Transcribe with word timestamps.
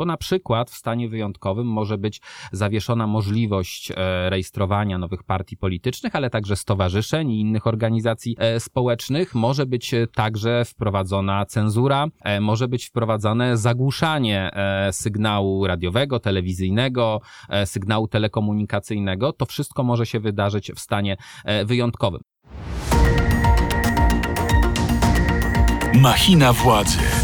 bo 0.00 0.04
na 0.04 0.16
przykład 0.16 0.70
w 0.70 0.74
stanie 0.74 1.08
wyjątkowym 1.08 1.66
może 1.66 1.98
być 1.98 2.20
zawieszona 2.52 3.06
możliwość 3.06 3.90
e, 3.90 4.30
rejestrowania 4.30 4.98
nowych 4.98 5.22
partii 5.22 5.56
politycznych, 5.56 6.16
ale 6.16 6.30
także 6.30 6.56
stowarzyszeń 6.56 7.30
i 7.30 7.40
innych 7.40 7.66
organizacji 7.66 8.36
e, 8.38 8.60
społecznych. 8.60 9.34
Może 9.34 9.66
być 9.66 9.94
także 10.14 10.64
wprowadzona 10.64 11.46
cenzura, 11.46 12.06
może 12.40 12.68
być 12.68 12.86
wprowadzane 12.86 13.56
zagłuszanie 13.56 14.50
sygnału 14.92 15.66
radiowego, 15.66 16.20
telewizyjnego, 16.20 17.20
sygnału 17.64 18.08
telekomunikacyjnego. 18.08 19.32
To 19.32 19.46
wszystko 19.46 19.82
może 19.82 20.06
się 20.06 20.20
wydarzyć 20.20 20.72
w 20.72 20.80
stanie 20.80 21.16
wyjątkowym. 21.64 22.20
Machina 25.94 26.52
władzy. 26.52 27.19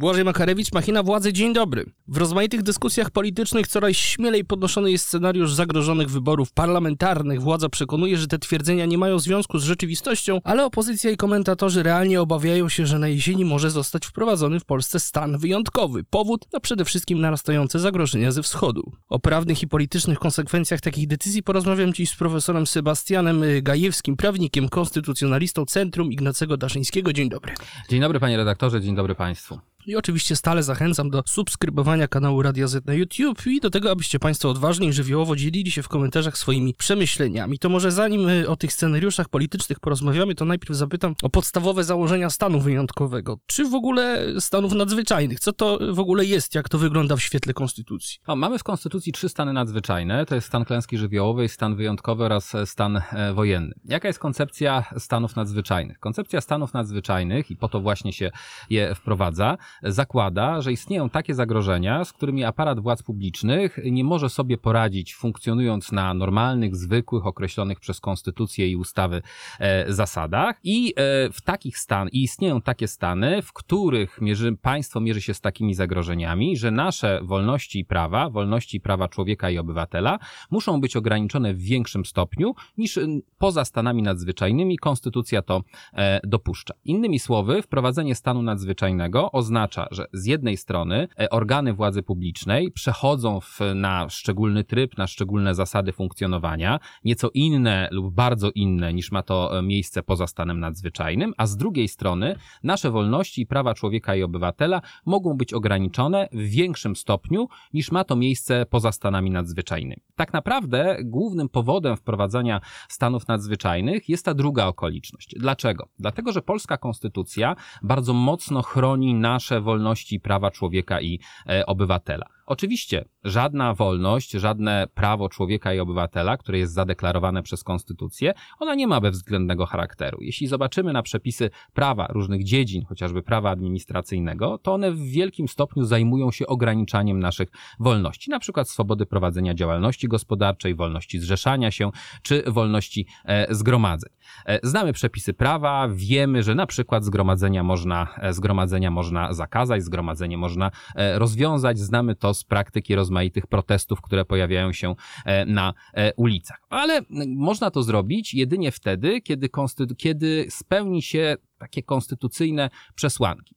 Błażej 0.00 0.24
Makarewicz, 0.24 0.72
Machina 0.72 1.02
Władzy, 1.02 1.32
dzień 1.32 1.52
dobry. 1.52 1.84
W 2.08 2.16
rozmaitych 2.16 2.62
dyskusjach 2.62 3.10
politycznych 3.10 3.68
coraz 3.68 3.96
śmielej 3.96 4.44
podnoszony 4.44 4.90
jest 4.90 5.06
scenariusz 5.06 5.54
zagrożonych 5.54 6.10
wyborów 6.10 6.52
parlamentarnych. 6.52 7.42
Władza 7.42 7.68
przekonuje, 7.68 8.18
że 8.18 8.26
te 8.26 8.38
twierdzenia 8.38 8.86
nie 8.86 8.98
mają 8.98 9.18
związku 9.18 9.58
z 9.58 9.64
rzeczywistością, 9.64 10.40
ale 10.44 10.64
opozycja 10.64 11.10
i 11.10 11.16
komentatorzy 11.16 11.82
realnie 11.82 12.20
obawiają 12.20 12.68
się, 12.68 12.86
że 12.86 12.98
na 12.98 13.08
jesieni 13.08 13.44
może 13.44 13.70
zostać 13.70 14.06
wprowadzony 14.06 14.60
w 14.60 14.64
Polsce 14.64 15.00
stan 15.00 15.38
wyjątkowy. 15.38 16.04
Powód 16.04 16.46
to 16.50 16.60
przede 16.60 16.84
wszystkim 16.84 17.20
narastające 17.20 17.78
zagrożenia 17.78 18.32
ze 18.32 18.42
wschodu. 18.42 18.92
O 19.08 19.18
prawnych 19.18 19.62
i 19.62 19.68
politycznych 19.68 20.18
konsekwencjach 20.18 20.80
takich 20.80 21.06
decyzji 21.06 21.42
porozmawiam 21.42 21.92
dziś 21.92 22.10
z 22.10 22.16
profesorem 22.16 22.66
Sebastianem 22.66 23.42
Gajewskim, 23.62 24.16
prawnikiem, 24.16 24.68
konstytucjonalistą 24.68 25.64
Centrum 25.66 26.12
Ignacego 26.12 26.56
Daszyńskiego. 26.56 27.12
Dzień 27.12 27.28
dobry. 27.28 27.54
Dzień 27.88 28.00
dobry 28.00 28.20
panie 28.20 28.36
redaktorze, 28.36 28.80
dzień 28.80 28.96
dobry 28.96 29.14
państwu. 29.14 29.58
I 29.90 29.96
oczywiście 29.96 30.36
stale 30.36 30.62
zachęcam 30.62 31.10
do 31.10 31.22
subskrybowania 31.26 32.08
kanału 32.08 32.42
Radia 32.42 32.66
Z 32.66 32.86
na 32.86 32.94
YouTube 32.94 33.46
i 33.46 33.60
do 33.60 33.70
tego, 33.70 33.90
abyście 33.90 34.18
Państwo 34.18 34.50
odważnie 34.50 34.88
i 34.88 34.92
żywiołowo 34.92 35.36
dzielili 35.36 35.70
się 35.70 35.82
w 35.82 35.88
komentarzach 35.88 36.38
swoimi 36.38 36.74
przemyśleniami. 36.74 37.58
To 37.58 37.68
może 37.68 37.92
zanim 37.92 38.28
y, 38.28 38.48
o 38.48 38.56
tych 38.56 38.72
scenariuszach 38.72 39.28
politycznych 39.28 39.80
porozmawiamy, 39.80 40.34
to 40.34 40.44
najpierw 40.44 40.76
zapytam 40.76 41.14
o 41.22 41.30
podstawowe 41.30 41.84
założenia 41.84 42.30
stanu 42.30 42.60
wyjątkowego. 42.60 43.38
Czy 43.46 43.64
w 43.64 43.74
ogóle 43.74 44.26
stanów 44.40 44.72
nadzwyczajnych? 44.72 45.40
Co 45.40 45.52
to 45.52 45.78
w 45.92 45.98
ogóle 45.98 46.24
jest? 46.24 46.54
Jak 46.54 46.68
to 46.68 46.78
wygląda 46.78 47.16
w 47.16 47.22
świetle 47.22 47.54
Konstytucji? 47.54 48.18
O, 48.26 48.36
mamy 48.36 48.58
w 48.58 48.64
Konstytucji 48.64 49.12
trzy 49.12 49.28
stany 49.28 49.52
nadzwyczajne. 49.52 50.26
To 50.26 50.34
jest 50.34 50.46
stan 50.46 50.64
klęski 50.64 50.98
żywiołowej, 50.98 51.48
stan 51.48 51.76
wyjątkowy 51.76 52.24
oraz 52.24 52.52
stan 52.64 52.96
e, 52.96 53.32
wojenny. 53.34 53.74
Jaka 53.84 54.08
jest 54.08 54.18
koncepcja 54.18 54.84
stanów 54.98 55.36
nadzwyczajnych? 55.36 55.98
Koncepcja 55.98 56.40
stanów 56.40 56.74
nadzwyczajnych, 56.74 57.50
i 57.50 57.56
po 57.56 57.68
to 57.68 57.80
właśnie 57.80 58.12
się 58.12 58.30
je 58.70 58.94
wprowadza, 58.94 59.56
zakłada, 59.82 60.60
że 60.60 60.72
istnieją 60.72 61.10
takie 61.10 61.34
zagrożenia, 61.34 62.04
z 62.04 62.12
którymi 62.12 62.44
aparat 62.44 62.80
władz 62.80 63.02
publicznych 63.02 63.78
nie 63.84 64.04
może 64.04 64.28
sobie 64.28 64.58
poradzić, 64.58 65.14
funkcjonując 65.14 65.92
na 65.92 66.14
normalnych, 66.14 66.76
zwykłych, 66.76 67.26
określonych 67.26 67.80
przez 67.80 68.00
konstytucję 68.00 68.68
i 68.68 68.76
ustawy 68.76 69.22
e, 69.58 69.92
zasadach. 69.92 70.60
I 70.64 70.94
e, 70.96 71.30
w 71.32 71.42
takich 71.42 71.78
stan, 71.78 72.08
i 72.12 72.22
istnieją 72.22 72.60
takie 72.60 72.88
stany, 72.88 73.42
w 73.42 73.52
których 73.52 74.20
mierzy, 74.20 74.56
państwo 74.62 75.00
mierzy 75.00 75.20
się 75.20 75.34
z 75.34 75.40
takimi 75.40 75.74
zagrożeniami, 75.74 76.56
że 76.56 76.70
nasze 76.70 77.20
wolności 77.22 77.78
i 77.78 77.84
prawa, 77.84 78.30
wolności 78.30 78.76
i 78.76 78.80
prawa 78.80 79.08
człowieka 79.08 79.50
i 79.50 79.58
obywatela 79.58 80.18
muszą 80.50 80.80
być 80.80 80.96
ograniczone 80.96 81.54
w 81.54 81.60
większym 81.60 82.04
stopniu 82.04 82.54
niż 82.78 82.98
poza 83.38 83.64
stanami 83.64 84.02
nadzwyczajnymi 84.02 84.78
konstytucja 84.78 85.42
to 85.42 85.62
e, 85.92 86.20
dopuszcza. 86.24 86.74
Innymi 86.84 87.18
słowy, 87.18 87.62
wprowadzenie 87.62 88.14
stanu 88.14 88.42
nadzwyczajnego 88.42 89.32
oznacza, 89.32 89.59
oznacza, 89.60 89.88
że 89.90 90.06
z 90.12 90.26
jednej 90.26 90.56
strony 90.56 91.08
e, 91.20 91.30
organy 91.30 91.74
władzy 91.74 92.02
publicznej 92.02 92.72
przechodzą 92.72 93.40
w, 93.40 93.60
na 93.74 94.08
szczególny 94.08 94.64
tryb, 94.64 94.98
na 94.98 95.06
szczególne 95.06 95.54
zasady 95.54 95.92
funkcjonowania, 95.92 96.80
nieco 97.04 97.30
inne 97.34 97.88
lub 97.92 98.14
bardzo 98.14 98.50
inne 98.54 98.94
niż 98.94 99.12
ma 99.12 99.22
to 99.22 99.58
e, 99.58 99.62
miejsce 99.62 100.02
poza 100.02 100.26
stanem 100.26 100.60
nadzwyczajnym, 100.60 101.34
a 101.36 101.46
z 101.46 101.56
drugiej 101.56 101.88
strony 101.88 102.36
nasze 102.62 102.90
wolności 102.90 103.42
i 103.42 103.46
prawa 103.46 103.74
człowieka 103.74 104.16
i 104.16 104.22
obywatela 104.22 104.80
mogą 105.06 105.34
być 105.34 105.54
ograniczone 105.54 106.28
w 106.32 106.42
większym 106.42 106.96
stopniu 106.96 107.48
niż 107.74 107.92
ma 107.92 108.04
to 108.04 108.16
miejsce 108.16 108.66
poza 108.66 108.92
stanami 108.92 109.30
nadzwyczajnymi. 109.30 110.02
Tak 110.16 110.32
naprawdę 110.32 110.96
głównym 111.04 111.48
powodem 111.48 111.96
wprowadzania 111.96 112.60
stanów 112.88 113.28
nadzwyczajnych 113.28 114.08
jest 114.08 114.24
ta 114.24 114.34
druga 114.34 114.66
okoliczność. 114.66 115.34
Dlaczego? 115.38 115.88
Dlatego, 115.98 116.32
że 116.32 116.42
polska 116.42 116.76
konstytucja 116.76 117.56
bardzo 117.82 118.12
mocno 118.12 118.62
chroni 118.62 119.14
wolności 119.60 120.16
i 120.16 120.20
prawa 120.20 120.50
człowieka 120.50 121.00
i 121.00 121.20
e, 121.48 121.66
obywatela. 121.66 122.26
Oczywiście 122.50 123.04
żadna 123.24 123.74
wolność, 123.74 124.30
żadne 124.30 124.86
prawo 124.94 125.28
człowieka 125.28 125.74
i 125.74 125.80
obywatela, 125.80 126.36
które 126.36 126.58
jest 126.58 126.72
zadeklarowane 126.72 127.42
przez 127.42 127.64
konstytucję, 127.64 128.34
ona 128.58 128.74
nie 128.74 128.86
ma 128.86 129.00
bezwzględnego 129.00 129.66
charakteru. 129.66 130.18
Jeśli 130.20 130.46
zobaczymy 130.46 130.92
na 130.92 131.02
przepisy 131.02 131.50
prawa 131.72 132.06
różnych 132.06 132.44
dziedzin, 132.44 132.84
chociażby 132.84 133.22
prawa 133.22 133.50
administracyjnego, 133.50 134.58
to 134.58 134.74
one 134.74 134.92
w 134.92 134.98
wielkim 134.98 135.48
stopniu 135.48 135.84
zajmują 135.84 136.30
się 136.30 136.46
ograniczaniem 136.46 137.20
naszych 137.20 137.48
wolności, 137.80 138.30
na 138.30 138.38
przykład 138.38 138.68
swobody 138.68 139.06
prowadzenia 139.06 139.54
działalności 139.54 140.08
gospodarczej, 140.08 140.74
wolności 140.74 141.18
zrzeszania 141.18 141.70
się, 141.70 141.90
czy 142.22 142.42
wolności 142.46 143.06
e, 143.24 143.54
zgromadzeń. 143.54 144.10
E, 144.46 144.60
znamy 144.62 144.92
przepisy 144.92 145.34
prawa, 145.34 145.88
wiemy, 145.92 146.42
że 146.42 146.54
na 146.54 146.66
przykład 146.66 147.04
zgromadzenia 147.04 147.62
można, 147.62 148.06
zgromadzenia 148.30 148.90
można 148.90 149.32
zakazać, 149.40 149.82
zgromadzenie 149.82 150.38
można 150.38 150.70
rozwiązać, 151.14 151.78
znamy 151.78 152.14
to 152.14 152.34
z 152.34 152.44
praktyki 152.44 152.94
rozmaitych 152.94 153.46
protestów, 153.46 154.00
które 154.00 154.24
pojawiają 154.24 154.72
się 154.72 154.94
e, 155.24 155.44
na 155.44 155.74
e, 155.94 156.14
ulicach. 156.14 156.60
Ale 156.68 157.00
można 157.26 157.70
to 157.70 157.82
zrobić 157.82 158.34
jedynie 158.34 158.70
wtedy, 158.72 159.20
kiedy, 159.20 159.48
kiedy 159.96 160.46
spełni 160.50 161.02
się 161.02 161.36
takie 161.58 161.82
konstytucyjne 161.82 162.70
przesłanki. 162.94 163.54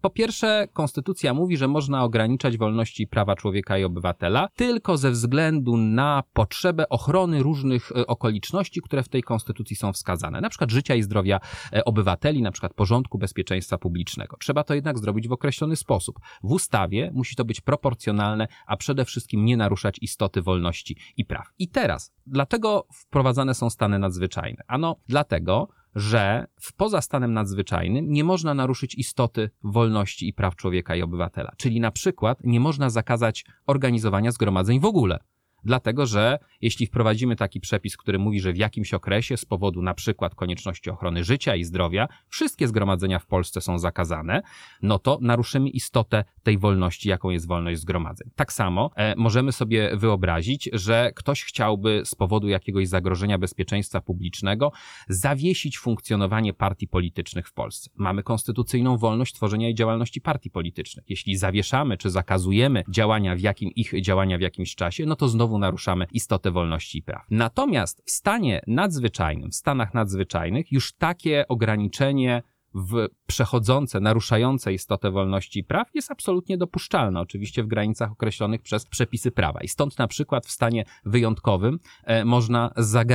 Po 0.00 0.10
pierwsze, 0.10 0.68
konstytucja 0.72 1.34
mówi, 1.34 1.56
że 1.56 1.68
można 1.68 2.04
ograniczać 2.04 2.56
wolności 2.56 3.02
i 3.02 3.06
prawa 3.06 3.36
człowieka 3.36 3.78
i 3.78 3.84
obywatela 3.84 4.48
tylko 4.56 4.96
ze 4.96 5.10
względu 5.10 5.76
na 5.76 6.22
potrzebę 6.32 6.88
ochrony 6.88 7.42
różnych 7.42 7.92
e, 7.92 8.06
okoliczności, 8.06 8.80
które 8.82 9.02
w 9.02 9.08
tej 9.08 9.22
konstytucji 9.22 9.76
są 9.76 9.92
wskazane, 9.92 10.40
na 10.40 10.48
przykład 10.48 10.70
życia 10.70 10.94
i 10.94 11.02
zdrowia 11.02 11.40
e, 11.72 11.84
obywateli, 11.84 12.42
na 12.42 12.52
przykład 12.52 12.74
porządku 12.74 13.18
bezpieczeństwa 13.18 13.78
publicznego. 13.78 14.36
Trzeba 14.40 14.64
to 14.64 14.74
jednak 14.74 14.98
zrobić 14.98 15.28
w 15.28 15.32
określony 15.32 15.76
sposób. 15.76 16.18
W 16.42 16.52
ustawie 16.52 17.10
musi 17.14 17.36
to 17.36 17.44
być 17.44 17.60
proporcjonalne, 17.60 18.48
a 18.66 18.76
przede 18.76 19.04
wszystkim 19.04 19.44
nie 19.44 19.56
naruszać 19.56 19.98
istoty 20.02 20.42
wolności 20.42 20.96
i 21.16 21.24
praw. 21.24 21.46
I 21.58 21.68
teraz, 21.68 22.12
dlatego 22.26 22.86
wprowadzane 22.92 23.54
są 23.54 23.70
stany 23.70 23.98
nadzwyczajne. 23.98 24.62
Ano, 24.66 24.96
dlatego, 25.08 25.68
że 25.98 26.46
w 26.60 26.72
poza 26.72 27.00
stanem 27.00 27.32
nadzwyczajnym 27.32 28.12
nie 28.12 28.24
można 28.24 28.54
naruszyć 28.54 28.94
istoty 28.94 29.50
wolności 29.62 30.28
i 30.28 30.32
praw 30.32 30.56
człowieka 30.56 30.96
i 30.96 31.02
obywatela. 31.02 31.52
Czyli 31.56 31.80
na 31.80 31.90
przykład 31.90 32.38
nie 32.44 32.60
można 32.60 32.90
zakazać 32.90 33.44
organizowania 33.66 34.32
zgromadzeń 34.32 34.80
w 34.80 34.84
ogóle. 34.84 35.18
Dlatego, 35.68 36.06
że 36.06 36.38
jeśli 36.60 36.86
wprowadzimy 36.86 37.36
taki 37.36 37.60
przepis, 37.60 37.96
który 37.96 38.18
mówi, 38.18 38.40
że 38.40 38.52
w 38.52 38.56
jakimś 38.56 38.94
okresie 38.94 39.36
z 39.36 39.44
powodu 39.44 39.82
na 39.82 39.94
przykład 39.94 40.34
konieczności 40.34 40.90
ochrony 40.90 41.24
życia 41.24 41.56
i 41.56 41.64
zdrowia 41.64 42.08
wszystkie 42.28 42.68
zgromadzenia 42.68 43.18
w 43.18 43.26
Polsce 43.26 43.60
są 43.60 43.78
zakazane, 43.78 44.42
no 44.82 44.98
to 44.98 45.18
naruszymy 45.22 45.68
istotę 45.68 46.24
tej 46.42 46.58
wolności, 46.58 47.08
jaką 47.08 47.30
jest 47.30 47.46
wolność 47.46 47.80
zgromadzeń. 47.80 48.30
Tak 48.36 48.52
samo 48.52 48.90
e, 48.96 49.14
możemy 49.16 49.52
sobie 49.52 49.96
wyobrazić, 49.96 50.70
że 50.72 51.12
ktoś 51.14 51.44
chciałby 51.44 52.02
z 52.04 52.14
powodu 52.14 52.48
jakiegoś 52.48 52.88
zagrożenia 52.88 53.38
bezpieczeństwa 53.38 54.00
publicznego 54.00 54.72
zawiesić 55.08 55.78
funkcjonowanie 55.78 56.52
partii 56.52 56.88
politycznych 56.88 57.48
w 57.48 57.52
Polsce. 57.52 57.90
Mamy 57.96 58.22
konstytucyjną 58.22 58.96
wolność 58.96 59.34
tworzenia 59.34 59.68
i 59.68 59.74
działalności 59.74 60.20
partii 60.20 60.50
politycznych. 60.50 61.04
Jeśli 61.08 61.36
zawieszamy 61.36 61.96
czy 61.96 62.10
zakazujemy 62.10 62.84
działania 62.88 63.36
w 63.36 63.40
jakim 63.40 63.70
ich 63.70 64.02
działania 64.02 64.38
w 64.38 64.40
jakimś 64.40 64.74
czasie, 64.74 65.06
no 65.06 65.16
to 65.16 65.28
znowu 65.28 65.57
naruszamy 65.58 66.06
istotę 66.12 66.50
wolności 66.50 66.98
i 66.98 67.02
praw. 67.02 67.26
Natomiast 67.30 68.02
w 68.06 68.10
stanie 68.10 68.62
nadzwyczajnym, 68.66 69.50
w 69.50 69.54
stanach 69.54 69.94
nadzwyczajnych 69.94 70.72
już 70.72 70.92
takie 70.92 71.48
ograniczenie 71.48 72.42
w 72.74 73.06
przechodzące, 73.26 74.00
naruszające 74.00 74.72
istotę 74.72 75.10
wolności 75.10 75.58
i 75.58 75.64
praw 75.64 75.88
jest 75.94 76.10
absolutnie 76.10 76.58
dopuszczalne, 76.58 77.20
oczywiście 77.20 77.62
w 77.62 77.66
granicach 77.66 78.12
określonych 78.12 78.62
przez 78.62 78.86
przepisy 78.86 79.30
prawa. 79.30 79.60
I 79.60 79.68
stąd 79.68 79.98
na 79.98 80.08
przykład 80.08 80.46
w 80.46 80.50
stanie 80.50 80.84
wyjątkowym 81.04 81.78
e, 82.04 82.24
można 82.24 82.72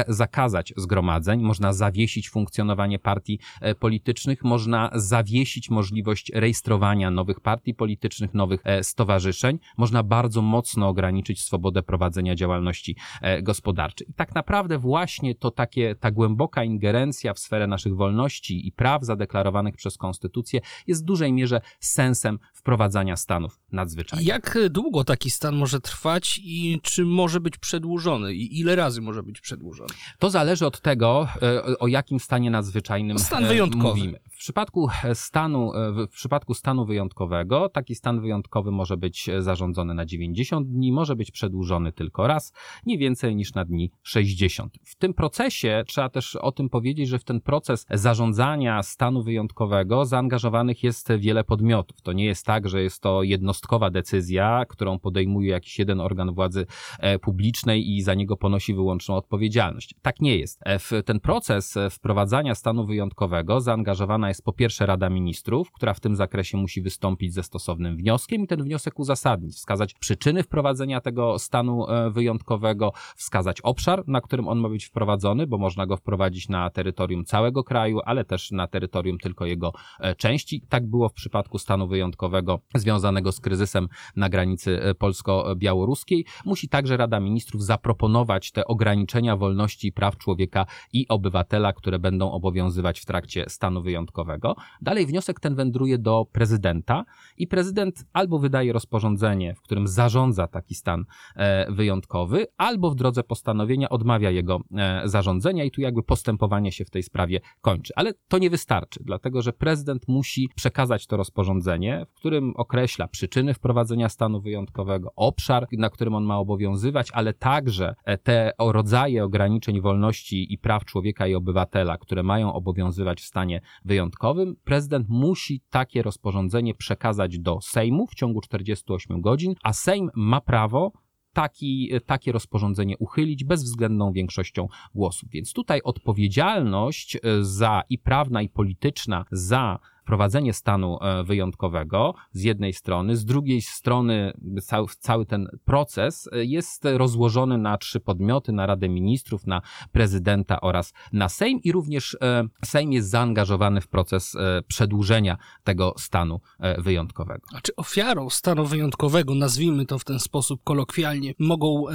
zakazać 0.08 0.74
zgromadzeń, 0.78 1.42
można 1.42 1.74
zawiesić 1.74 2.30
funkcjonowanie 2.30 3.00
partii 3.00 3.40
e, 3.62 3.76
politycznych, 3.76 4.44
można 4.44 4.90
zawiesić 4.94 5.70
możliwość 5.70 6.32
rejestrowania 6.36 7.12
nowych 7.12 7.40
partii 7.40 7.74
politycznych, 7.74 8.34
nowych 8.34 8.62
e, 8.64 8.84
stowarzyszeń, 8.84 9.60
można 9.78 10.04
bardzo 10.04 10.42
mocno 10.42 10.88
ograniczyć 10.88 11.42
swobodę 11.42 11.84
prowadzenia 11.84 12.36
działalności 12.36 12.96
gospodarczej. 13.42 14.10
I 14.10 14.14
tak 14.14 14.36
naprawdę 14.36 14.78
właśnie 14.78 15.36
to 15.36 15.52
takie, 15.52 15.96
ta 15.96 16.12
głęboka 16.12 16.64
ingerencja 16.64 17.34
w 17.34 17.40
sferę 17.40 17.68
naszych 17.68 17.96
wolności 17.96 18.68
i 18.68 18.72
praw 18.72 19.04
zadeklarowanych 19.04 19.43
zadeklarowanych 19.44 19.76
przez 19.76 19.98
konstytucję, 19.98 20.62
jest 20.88 21.02
w 21.02 21.06
dużej 21.06 21.34
mierze 21.34 21.62
sensem 21.80 22.40
wprowadzania 22.64 23.16
stanów 23.16 23.60
nadzwyczajnych. 23.72 24.28
Jak 24.28 24.58
długo 24.70 25.04
taki 25.04 25.30
stan 25.30 25.56
może 25.56 25.80
trwać 25.80 26.42
i 26.44 26.80
czy 26.84 27.06
może 27.06 27.40
być 27.40 27.58
przedłużony 27.58 28.34
i 28.34 28.60
ile 28.60 28.76
razy 28.76 29.02
może 29.02 29.24
być 29.24 29.42
przedłużony? 29.42 29.90
To 30.20 30.30
zależy 30.30 30.66
od 30.66 30.82
tego, 30.82 31.28
e, 31.42 31.80
o 31.80 31.88
jakim 31.88 32.20
stanie 32.20 32.52
nadzwyczajnym 32.52 33.20
Stan 33.20 33.46
e, 33.46 33.48
wyjątkowy. 33.48 33.88
mówimy. 33.88 34.20
W 34.32 34.38
przypadku 34.38 34.90
stanu, 35.14 35.74
e, 35.74 36.08
w 36.08 36.10
przypadku 36.10 36.54
stanu 36.54 36.86
wyjątkowego, 36.86 37.70
taki 37.70 37.96
stan 37.96 38.22
wyjątkowy 38.22 38.72
może 38.72 38.98
być 38.98 39.30
zarządzony 39.40 39.94
na 39.94 40.06
90 40.06 40.68
dni, 40.68 40.92
może 40.92 41.16
być 41.16 41.32
przedłużony 41.32 41.92
tylko 41.92 42.28
raz, 42.28 42.54
nie 42.86 42.98
więcej 42.98 43.36
niż 43.36 43.54
na 43.54 43.66
dni 43.66 43.92
60. 44.04 44.74
W 44.84 44.96
tym 44.96 45.14
procesie 45.14 45.84
trzeba 45.88 46.10
też 46.10 46.36
o 46.36 46.52
tym 46.52 46.70
powiedzieć, 46.70 47.10
że 47.10 47.20
w 47.20 47.24
ten 47.24 47.42
proces 47.42 47.86
zarządzania 47.90 48.84
stanu 48.84 49.24
wyjątkowego 49.24 50.06
zaangażowanych 50.06 50.84
jest 50.84 51.12
wiele 51.18 51.44
podmiotów. 51.44 52.02
To 52.02 52.14
nie 52.14 52.26
jest 52.26 52.46
tak, 52.46 52.53
że 52.66 52.84
jest 52.84 53.02
to 53.02 53.24
jednostkowa 53.24 53.90
decyzja, 53.90 54.66
którą 54.70 55.00
podejmuje 55.00 55.50
jakiś 55.52 55.80
jeden 55.80 56.00
organ 56.00 56.34
władzy 56.34 56.66
e, 57.00 57.20
publicznej 57.20 57.92
i 57.92 58.02
za 58.02 58.14
niego 58.14 58.38
ponosi 58.38 58.74
wyłączną 58.74 59.16
odpowiedzialność. 59.16 59.96
Tak 60.02 60.22
nie 60.22 60.38
jest. 60.38 60.60
E, 60.66 60.80
W 60.80 60.92
ten 61.06 61.20
proces 61.20 61.78
e, 61.78 61.90
wprowadzania 61.90 62.56
stanu 62.56 62.86
wyjątkowego 62.86 63.62
zaangażowana 63.62 64.28
jest 64.28 64.44
po 64.44 64.54
pierwsze 64.54 64.86
Rada 64.86 65.10
Ministrów, 65.10 65.72
która 65.72 65.94
w 65.94 66.00
tym 66.00 66.16
zakresie 66.16 66.58
musi 66.58 66.82
wystąpić 66.82 67.34
ze 67.34 67.44
stosownym 67.44 67.98
wnioskiem 67.98 68.44
i 68.44 68.48
ten 68.48 68.64
wniosek 68.64 69.00
uzasadnić, 69.00 69.56
wskazać 69.56 69.94
przyczyny 69.94 70.44
wprowadzenia 70.44 71.02
tego 71.02 71.40
stanu 71.40 71.86
wyjątkowego, 72.12 72.92
wskazać 73.16 73.62
obszar, 73.62 74.04
na 74.08 74.22
którym 74.22 74.48
on 74.48 74.60
ma 74.60 74.70
być 74.70 74.86
wprowadzony, 74.86 75.48
bo 75.48 75.58
można 75.58 75.86
go 75.86 75.98
wprowadzić 75.98 76.50
na 76.50 76.70
terytorium 76.70 77.26
całego 77.26 77.64
kraju, 77.64 78.00
ale 78.06 78.26
też 78.26 78.52
na 78.52 78.68
terytorium 78.68 79.18
tylko 79.18 79.46
jego 79.46 79.74
części. 80.18 80.62
Tak 80.70 80.90
było 80.90 81.10
w 81.10 81.14
przypadku 81.14 81.58
stanu 81.58 81.88
wyjątkowego 81.88 82.43
związanego 82.76 83.32
z 83.32 83.40
kryzysem 83.40 83.88
na 84.16 84.30
granicy 84.30 84.82
e, 84.82 84.96
polsko-białoruskiej. 84.96 86.26
Musi 86.46 86.70
także 86.70 86.98
Rada 86.98 87.20
Ministrów 87.20 87.64
zaproponować 87.64 88.52
te 88.52 88.68
ograniczenia 88.68 89.38
wolności 89.38 89.88
i 89.88 89.92
praw 89.92 90.18
człowieka 90.18 90.66
i 90.94 91.08
obywatela, 91.08 91.74
które 91.74 92.00
będą 92.00 92.32
obowiązywać 92.32 93.00
w 93.00 93.06
trakcie 93.06 93.46
stanu 93.48 93.82
wyjątkowego. 93.82 94.56
Dalej 94.82 95.06
wniosek 95.06 95.40
ten 95.40 95.56
wędruje 95.56 95.98
do 95.98 96.26
prezydenta 96.32 97.06
i 97.38 97.48
prezydent 97.48 98.06
albo 98.14 98.40
wydaje 98.40 98.74
rozporządzenie, 98.74 99.56
w 99.56 99.62
którym 99.62 99.88
zarządza 99.88 100.48
taki 100.48 100.76
stan 100.76 101.06
e, 101.36 101.72
wyjątkowy, 101.72 102.48
albo 102.58 102.92
w 102.92 102.96
drodze 102.96 103.24
postanowienia 103.24 103.90
odmawia 103.90 104.30
jego 104.30 104.60
e, 104.78 105.02
zarządzenia 105.06 105.64
i 105.64 105.72
tu 105.72 105.82
jakby 105.82 106.04
postępowanie 106.04 106.72
się 106.72 106.86
w 106.86 106.90
tej 106.90 107.04
sprawie 107.04 107.40
kończy. 107.62 107.94
Ale 107.96 108.14
to 108.28 108.38
nie 108.38 108.50
wystarczy, 108.50 109.00
dlatego 109.04 109.42
że 109.42 109.54
prezydent 109.54 110.08
musi 110.08 110.50
przekazać 110.56 111.08
to 111.08 111.18
rozporządzenie, 111.18 112.06
w 112.10 112.14
którym 112.14 112.33
określa 112.56 113.08
przyczyny 113.08 113.54
wprowadzenia 113.54 114.10
stanu 114.10 114.42
wyjątkowego, 114.42 115.12
obszar, 115.16 115.68
na 115.72 115.90
którym 115.90 116.16
on 116.16 116.24
ma 116.24 116.38
obowiązywać, 116.38 117.12
ale 117.12 117.34
także 117.34 117.96
e, 118.06 118.18
te 118.18 118.52
rodzaje 118.60 119.24
ograniczeń 119.24 119.82
wolności 119.82 120.54
i 120.54 120.58
praw 120.58 120.86
człowieka 120.86 121.28
i 121.28 121.36
obywatela, 121.36 121.98
które 121.98 122.24
mają 122.24 122.54
obowiązywać 122.54 123.22
w 123.22 123.26
stanie 123.26 123.62
wyjątkowym. 123.86 124.56
Prezydent 124.64 125.10
musi 125.10 125.62
takie 125.70 126.02
rozporządzenie 126.02 126.76
przekazać 126.76 127.40
do 127.40 127.62
Sejmu 127.62 128.08
w 128.08 128.16
ciągu 128.16 128.42
48 128.42 129.22
godzin, 129.22 129.56
a 129.64 129.74
Sejm 129.74 130.10
ma 130.16 130.42
prawo 130.42 130.92
taki, 131.34 131.92
takie 132.06 132.32
rozporządzenie 132.32 132.98
uchylić 132.98 133.44
bezwzględną 133.44 134.12
większością 134.12 134.68
głosów. 134.96 135.30
Więc 135.30 135.54
tutaj 135.54 135.82
odpowiedzialność 135.84 137.16
e, 137.16 137.20
za 137.42 137.84
i 137.90 137.98
prawna, 137.98 138.42
i 138.42 138.50
polityczna 138.50 139.26
za 139.32 139.80
wprowadzenie 140.04 140.54
stanu 140.54 140.98
e, 141.02 141.24
wyjątkowego 141.24 142.14
z 142.32 142.44
jednej 142.44 142.74
strony, 142.74 143.16
z 143.16 143.26
drugiej 143.26 143.62
strony 143.62 144.34
cały, 144.62 144.88
cały 145.00 145.26
ten 145.26 145.48
proces 145.66 146.30
e, 146.32 146.46
jest 146.46 146.86
rozłożony 146.86 147.58
na 147.58 147.78
trzy 147.78 148.00
podmioty, 148.00 148.52
na 148.52 148.66
Radę 148.66 148.90
Ministrów, 148.90 149.48
na 149.48 149.62
prezydenta 149.92 150.62
oraz 150.62 150.94
na 151.14 151.30
Sejm 151.30 151.60
i 151.64 151.72
również 151.72 152.18
e, 152.22 152.44
Sejm 152.66 152.92
jest 152.92 153.10
zaangażowany 153.10 153.82
w 153.82 153.88
proces 153.88 154.38
przedłużenia 154.68 155.38
tego 155.64 155.94
stanu 155.98 156.40
wyjątkowego. 156.78 157.48
A 157.56 157.62
czy 157.62 157.76
ofiarą 157.76 158.30
stanu 158.30 158.66
wyjątkowego, 158.66 159.36
nazwijmy 159.36 159.86
to 159.86 160.00
w 160.00 160.04
ten 160.04 160.20
sposób 160.20 160.62
kolokwialnie, 160.64 161.34
mogą, 161.40 161.86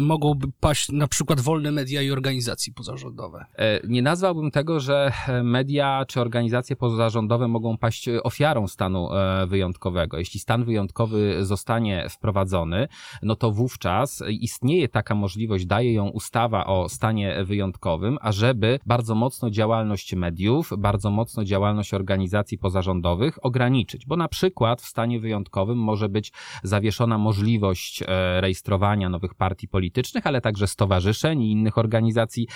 mogą 0.00 0.34
paść 0.60 0.92
na 0.92 1.08
przykład 1.08 1.40
wolne 1.40 1.70
media 1.70 2.02
i 2.02 2.10
organizacje 2.10 2.72
pozarządowe? 2.72 3.46
Nie 3.88 4.02
nazwałbym 4.02 4.50
tego, 4.50 4.80
że 4.80 5.12
media 5.42 6.04
czy 6.08 6.20
organizacje 6.20 6.76
pozarządowe 6.76 7.37
mogą 7.46 7.78
paść 7.78 8.08
e, 8.08 8.22
ofiarą 8.22 8.68
stanu 8.68 9.08
e, 9.12 9.46
wyjątkowego. 9.46 10.18
Jeśli 10.18 10.40
stan 10.40 10.64
wyjątkowy 10.64 11.44
zostanie 11.44 12.06
wprowadzony, 12.10 12.88
no 13.22 13.36
to 13.36 13.50
wówczas 13.50 14.22
istnieje 14.28 14.88
taka 14.88 15.14
możliwość, 15.14 15.66
daje 15.66 15.92
ją 15.92 16.08
ustawa 16.08 16.66
o 16.66 16.88
stanie 16.88 17.44
wyjątkowym, 17.44 18.18
ażeby 18.20 18.80
bardzo 18.86 19.14
mocno 19.14 19.50
działalność 19.50 20.14
mediów, 20.14 20.70
bardzo 20.78 21.10
mocno 21.10 21.44
działalność 21.44 21.94
organizacji 21.94 22.58
pozarządowych 22.58 23.44
ograniczyć, 23.44 24.06
bo 24.06 24.16
na 24.16 24.28
przykład 24.28 24.82
w 24.82 24.86
stanie 24.86 25.20
wyjątkowym 25.20 25.78
może 25.78 26.08
być 26.08 26.32
zawieszona 26.62 27.18
możliwość 27.18 28.02
e, 28.02 28.40
rejestrowania 28.40 29.08
nowych 29.08 29.34
partii 29.34 29.68
politycznych, 29.68 30.26
ale 30.26 30.40
także 30.40 30.66
stowarzyszeń 30.66 31.42
i 31.42 31.52
innych 31.52 31.78
organizacji 31.78 32.48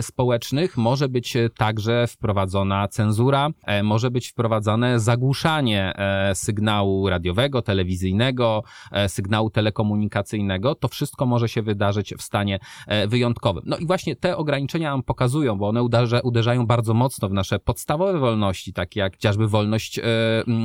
społecznych. 0.00 0.76
Może 0.76 1.08
być 1.08 1.36
także 1.56 2.06
wprowadzona 2.06 2.88
cenzura, 2.88 3.50
może 3.82 4.10
być 4.10 4.27
wprowadzane 4.28 5.00
zagłuszanie 5.00 5.92
e, 5.96 6.34
sygnału 6.34 7.08
radiowego, 7.08 7.62
telewizyjnego, 7.62 8.62
e, 8.92 9.08
sygnału 9.08 9.50
telekomunikacyjnego. 9.50 10.74
To 10.74 10.88
wszystko 10.88 11.26
może 11.26 11.48
się 11.48 11.62
wydarzyć 11.62 12.14
w 12.18 12.22
stanie 12.22 12.58
e, 12.86 13.08
wyjątkowym. 13.08 13.62
No 13.66 13.76
i 13.76 13.86
właśnie 13.86 14.16
te 14.16 14.36
ograniczenia 14.36 14.90
nam 14.90 15.02
pokazują, 15.02 15.58
bo 15.58 15.68
one 15.68 15.82
uderza, 15.82 16.20
uderzają 16.20 16.66
bardzo 16.66 16.94
mocno 16.94 17.28
w 17.28 17.32
nasze 17.32 17.58
podstawowe 17.58 18.18
wolności, 18.18 18.72
takie 18.72 19.00
jak 19.00 19.12
chociażby 19.12 19.48
wolność, 19.48 20.00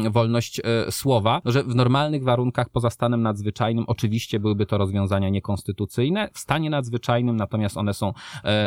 wolność 0.10 0.62
słowa, 0.89 1.42
że 1.45 1.63
w 1.63 1.75
normalnych 1.75 2.24
warunkach 2.24 2.69
poza 2.69 2.89
stanem 2.89 3.21
nadzwyczajnym 3.21 3.86
oczywiście 3.88 4.39
byłyby 4.39 4.65
to 4.65 4.77
rozwiązania 4.77 5.30
niekonstytucyjne, 5.30 6.30
w 6.33 6.39
stanie 6.39 6.69
nadzwyczajnym 6.69 7.36
natomiast 7.36 7.77
one 7.77 7.94
są, 7.94 8.13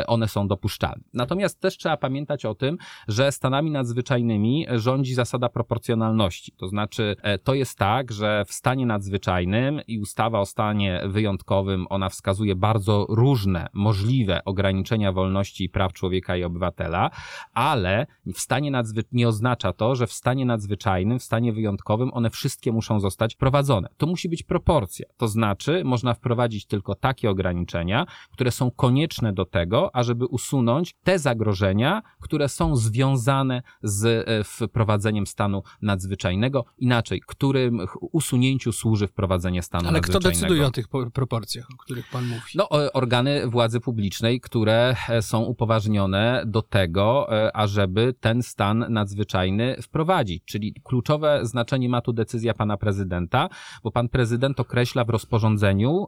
one 0.07 0.27
są 0.27 0.47
dopuszczalne. 0.47 1.03
Natomiast 1.13 1.59
też 1.59 1.77
trzeba 1.77 1.97
pamiętać 1.97 2.45
o 2.45 2.55
tym, 2.55 2.77
że 3.07 3.31
stanami 3.31 3.71
nadzwyczajnymi 3.71 4.67
rządzi 4.87 5.13
zasada 5.13 5.49
proporcjonalności. 5.49 6.51
To 6.57 6.67
znaczy, 6.67 7.15
e, 7.21 7.37
to 7.37 7.53
jest 7.53 7.77
tak, 7.77 8.11
że 8.11 8.45
w 8.47 8.53
stanie 8.53 8.85
nadzwyczajnym 8.85 9.81
i 9.87 9.99
ustawa 9.99 10.39
o 10.39 10.45
stanie 10.45 11.01
wyjątkowym, 11.07 11.85
ona 11.89 12.09
wskazuje 12.09 12.55
bardzo 12.55 13.05
różne 13.09 13.67
możliwe 13.73 14.43
ograniczenia 14.45 15.11
wolności 15.11 15.63
i 15.63 15.69
praw 15.69 15.93
człowieka 15.93 16.37
i 16.37 16.43
obywatela, 16.43 17.09
ale 17.53 18.07
w 18.25 18.39
stanie 18.39 18.71
nadzwyczajnym 18.71 18.97
nie 19.11 19.27
oznacza 19.27 19.73
to, 19.73 19.95
że 19.95 20.07
w 20.07 20.13
stanie 20.13 20.45
nadzwyczajnym, 20.45 21.19
w 21.19 21.23
stanie 21.23 21.53
wyjątkowym 21.53 22.13
one 22.13 22.29
wszystkie 22.29 22.71
muszą 22.71 22.99
zostać 22.99 23.35
wprowadzone. 23.35 23.89
To 23.97 24.07
musi 24.07 24.29
być 24.29 24.43
proporcja. 24.43 25.05
To 25.17 25.27
znaczy, 25.27 25.81
można 25.85 26.13
wprowadzić 26.13 26.65
tylko 26.65 26.95
takie 26.95 27.29
ograniczenia, 27.29 28.05
które 28.31 28.51
są 28.51 28.71
konieczne 28.71 29.33
do 29.33 29.45
tego, 29.45 29.95
ażeby 29.95 30.25
usunąć 30.25 30.95
te 31.03 31.19
zagrożenia, 31.19 32.01
które 32.21 32.49
są 32.49 32.75
związane 32.75 33.61
z 33.83 34.05
e, 34.05 34.43
wprowadzeniem 34.77 35.27
stanu 35.27 35.63
nadzwyczajnego. 35.81 36.65
Inaczej, 36.77 37.21
którym 37.27 37.79
usunięciu 38.11 38.71
służy 38.71 39.07
wprowadzenie 39.07 39.63
stanu 39.63 39.87
Ale 39.89 40.01
kto 40.01 40.13
nadzwyczajnego. 40.13 40.41
decyduje 40.41 40.67
o 40.67 40.71
tych 40.71 40.87
po- 40.87 41.11
proporcjach, 41.11 41.67
o 41.73 41.77
których 41.77 42.09
pan 42.09 42.27
mówi? 42.27 42.41
No, 42.55 42.85
e, 42.85 42.93
organy 42.93 43.47
władzy 43.47 43.79
publicznej, 43.79 44.41
które 44.41 44.95
e, 45.09 45.21
są 45.21 45.43
upoważnione 45.43 46.43
do 46.45 46.61
tego, 46.61 47.27
e, 47.31 47.55
ażeby 47.55 48.13
ten 48.19 48.43
stan 48.43 48.85
nadzwyczajny 48.89 49.77
wprowadzić. 49.81 50.43
Czyli 50.45 50.73
kluczowe 50.83 51.39
znaczenie 51.43 51.89
ma 51.89 52.01
tu 52.01 52.13
decyzja 52.13 52.53
pana 52.53 52.77
prezydenta, 52.77 53.49
bo 53.83 53.91
pan 53.91 54.09
prezydent 54.09 54.59
określa 54.59 55.03
w 55.05 55.09
rozporządzeniu, 55.09 56.07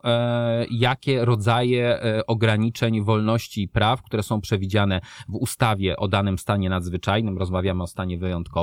jakie 0.71 1.25
rodzaje 1.25 2.01
ograniczeń 2.27 3.03
wolności 3.03 3.61
i 3.61 3.67
praw, 3.67 4.03
które 4.03 4.23
są 4.23 4.41
przewidziane 4.41 5.01
w 5.29 5.35
ustawie 5.35 5.97
o 5.97 6.07
danym 6.07 6.37
stanie 6.37 6.69
nadzwyczajnym, 6.69 7.37
rozmawiamy 7.37 7.83
o 7.83 7.87
stanie 7.87 8.17
wyjątkowym, 8.17 8.58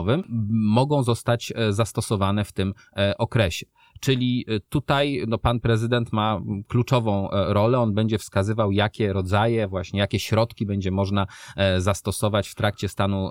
mogą 0.50 1.03
zostać 1.03 1.53
e, 1.57 1.73
zastosowane 1.73 2.45
w 2.45 2.53
tym 2.53 2.75
e, 2.97 3.19
okresie. 3.19 3.67
Czyli 4.00 4.45
y, 4.49 4.61
tutaj 4.69 5.25
no, 5.29 5.38
pan 5.38 5.61
prezydent 5.61 6.12
ma 6.12 6.41
kluczową 6.69 7.31
e, 7.31 7.55
rolę, 7.55 7.79
on 7.79 7.95
będzie 7.95 8.19
wskazywał, 8.19 8.73
jakie 8.73 9.12
rodzaje, 9.12 9.69
właśnie 9.69 10.00
jakie 10.00 10.19
środki 10.19 10.67
będzie 10.67 10.91
można 10.91 11.26
e, 11.57 11.81
zastosować 11.81 12.49
w 12.49 12.55
trakcie 12.55 12.88
stanu 12.88 13.31